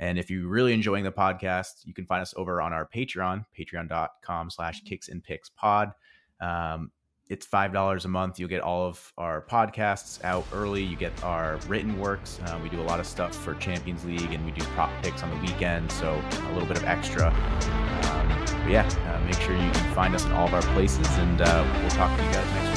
[0.00, 3.44] And if you're really enjoying the podcast, you can find us over on our Patreon,
[3.56, 5.92] patreon.com slash kicks and picks pod.
[6.40, 6.90] Um,
[7.28, 8.40] it's five dollars a month.
[8.40, 10.82] You'll get all of our podcasts out early.
[10.82, 12.40] You get our written works.
[12.46, 15.22] Uh, we do a lot of stuff for Champions League, and we do prop picks
[15.22, 17.28] on the weekend, so a little bit of extra.
[17.28, 18.28] Um,
[18.64, 21.40] but yeah, uh, make sure you can find us in all of our places, and
[21.40, 22.69] uh, we'll talk to you guys next week.